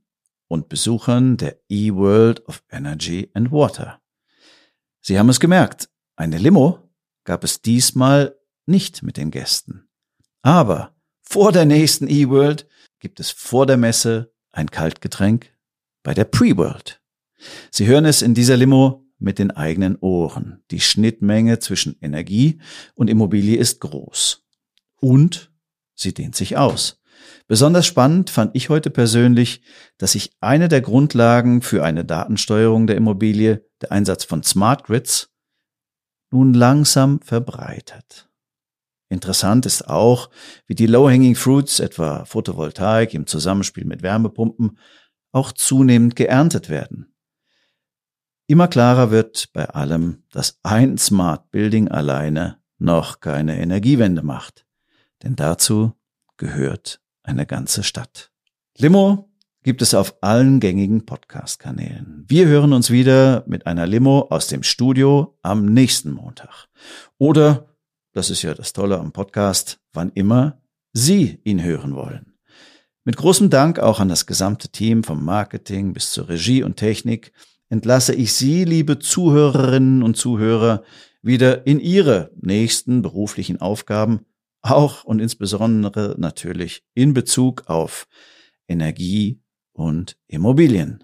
und 0.49 0.67
Besuchern 0.67 1.37
der 1.37 1.57
E-World 1.69 2.45
of 2.47 2.63
Energy 2.69 3.29
and 3.33 3.51
Water. 3.51 4.01
Sie 4.99 5.17
haben 5.17 5.29
es 5.29 5.39
gemerkt, 5.39 5.89
eine 6.23 6.37
Limo 6.37 6.79
gab 7.25 7.43
es 7.43 7.61
diesmal 7.61 8.37
nicht 8.65 9.03
mit 9.03 9.17
den 9.17 9.29
Gästen. 9.29 9.89
Aber 10.41 10.95
vor 11.21 11.51
der 11.51 11.65
nächsten 11.65 12.07
E-World 12.07 12.65
gibt 12.99 13.19
es 13.19 13.29
vor 13.29 13.65
der 13.65 13.75
Messe 13.75 14.33
ein 14.53 14.71
Kaltgetränk 14.71 15.53
bei 16.01 16.13
der 16.13 16.23
Pre-World. 16.23 17.01
Sie 17.71 17.87
hören 17.87 18.05
es 18.05 18.21
in 18.21 18.33
dieser 18.33 18.55
Limo 18.55 19.05
mit 19.19 19.37
den 19.37 19.51
eigenen 19.51 19.97
Ohren. 19.97 20.63
Die 20.71 20.79
Schnittmenge 20.79 21.59
zwischen 21.59 21.97
Energie 22.01 22.61
und 22.95 23.09
Immobilie 23.09 23.57
ist 23.57 23.81
groß. 23.81 24.45
Und 25.01 25.51
sie 25.93 26.13
dehnt 26.13 26.37
sich 26.37 26.55
aus. 26.55 27.01
Besonders 27.47 27.85
spannend 27.85 28.29
fand 28.29 28.55
ich 28.55 28.69
heute 28.69 28.89
persönlich, 28.89 29.61
dass 29.97 30.13
sich 30.13 30.31
eine 30.39 30.69
der 30.69 30.79
Grundlagen 30.79 31.61
für 31.61 31.83
eine 31.83 32.05
Datensteuerung 32.05 32.87
der 32.87 32.95
Immobilie, 32.95 33.65
der 33.81 33.91
Einsatz 33.91 34.23
von 34.23 34.43
Smart 34.43 34.85
Grids, 34.85 35.32
nun 36.33 36.53
langsam 36.53 37.21
verbreitet. 37.21 38.27
Interessant 39.07 39.67
ist 39.67 39.87
auch, 39.87 40.31
wie 40.65 40.73
die 40.73 40.87
Low-Hanging 40.87 41.35
Fruits, 41.35 41.79
etwa 41.79 42.25
Photovoltaik 42.25 43.13
im 43.13 43.27
Zusammenspiel 43.27 43.85
mit 43.85 44.01
Wärmepumpen, 44.01 44.79
auch 45.31 45.51
zunehmend 45.51 46.15
geerntet 46.15 46.69
werden. 46.69 47.13
Immer 48.47 48.67
klarer 48.67 49.11
wird 49.11 49.53
bei 49.53 49.69
allem, 49.69 50.23
dass 50.31 50.59
ein 50.63 50.97
Smart 50.97 51.51
Building 51.51 51.89
alleine 51.89 52.59
noch 52.79 53.19
keine 53.19 53.59
Energiewende 53.59 54.23
macht. 54.23 54.65
Denn 55.21 55.35
dazu 55.35 55.93
gehört 56.37 56.99
eine 57.21 57.45
ganze 57.45 57.83
Stadt. 57.83 58.31
Limo 58.77 59.31
gibt 59.63 59.81
es 59.81 59.93
auf 59.93 60.17
allen 60.21 60.59
gängigen 60.59 61.05
Podcast-Kanälen. 61.05 62.25
Wir 62.27 62.47
hören 62.47 62.73
uns 62.73 62.91
wieder 62.91 63.45
mit 63.47 63.65
einer 63.65 63.87
Limo 63.87 64.27
aus 64.29 64.47
dem 64.47 64.61
Studio 64.61 65.37
am 65.41 65.65
nächsten 65.65 66.11
Montag. 66.11 66.67
Oder, 67.17 67.69
das 68.11 68.29
ist 68.29 68.41
ja 68.41 68.53
das 68.53 68.73
Tolle 68.73 68.99
am 68.99 69.13
Podcast, 69.13 69.79
wann 69.93 70.11
immer 70.15 70.61
Sie 70.91 71.39
ihn 71.45 71.63
hören 71.63 71.95
wollen. 71.95 72.33
Mit 73.05 73.15
großem 73.15 73.49
Dank 73.49 73.79
auch 73.79 74.01
an 74.01 74.09
das 74.09 74.25
gesamte 74.25 74.67
Team 74.67 75.03
vom 75.03 75.23
Marketing 75.23 75.93
bis 75.93 76.11
zur 76.11 76.27
Regie 76.27 76.63
und 76.63 76.75
Technik 76.75 77.31
entlasse 77.69 78.13
ich 78.13 78.33
Sie, 78.33 78.65
liebe 78.65 78.99
Zuhörerinnen 78.99 80.03
und 80.03 80.17
Zuhörer, 80.17 80.83
wieder 81.21 81.65
in 81.65 81.79
Ihre 81.79 82.31
nächsten 82.35 83.01
beruflichen 83.01 83.61
Aufgaben, 83.61 84.25
auch 84.61 85.05
und 85.05 85.19
insbesondere 85.19 86.15
natürlich 86.17 86.83
in 86.93 87.13
Bezug 87.13 87.63
auf 87.67 88.07
Energie, 88.67 89.42
und 89.73 90.17
Immobilien. 90.27 91.03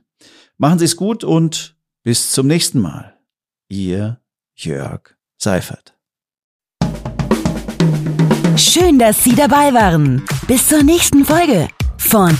Machen 0.57 0.79
Sie 0.79 0.85
es 0.85 0.95
gut 0.95 1.23
und 1.23 1.75
bis 2.03 2.31
zum 2.31 2.47
nächsten 2.47 2.79
Mal. 2.79 3.17
Ihr 3.67 4.19
Jörg 4.55 5.15
Seifert. 5.37 5.95
Schön, 8.57 8.99
dass 8.99 9.23
Sie 9.23 9.35
dabei 9.35 9.73
waren. 9.73 10.25
Bis 10.47 10.67
zur 10.67 10.83
nächsten 10.83 11.23
Folge 11.23 11.67
von 11.97 12.37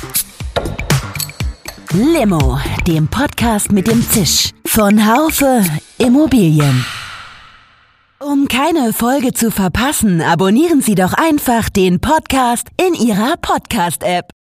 Limo, 1.94 2.60
dem 2.86 3.08
Podcast 3.08 3.72
mit 3.72 3.88
dem 3.88 4.02
Zisch 4.02 4.52
von 4.66 5.08
Haufe 5.08 5.64
Immobilien. 5.98 6.86
Um 8.20 8.50
keine 8.50 8.92
Folge 8.92 9.34
zu 9.34 9.50
verpassen, 9.50 10.22
abonnieren 10.22 10.82
Sie 10.82 10.96
doch 10.96 11.14
einfach 11.14 11.70
den 11.70 12.02
Podcast 12.02 12.68
in 12.78 12.94
Ihrer 12.94 13.38
Podcast-App. 13.38 14.39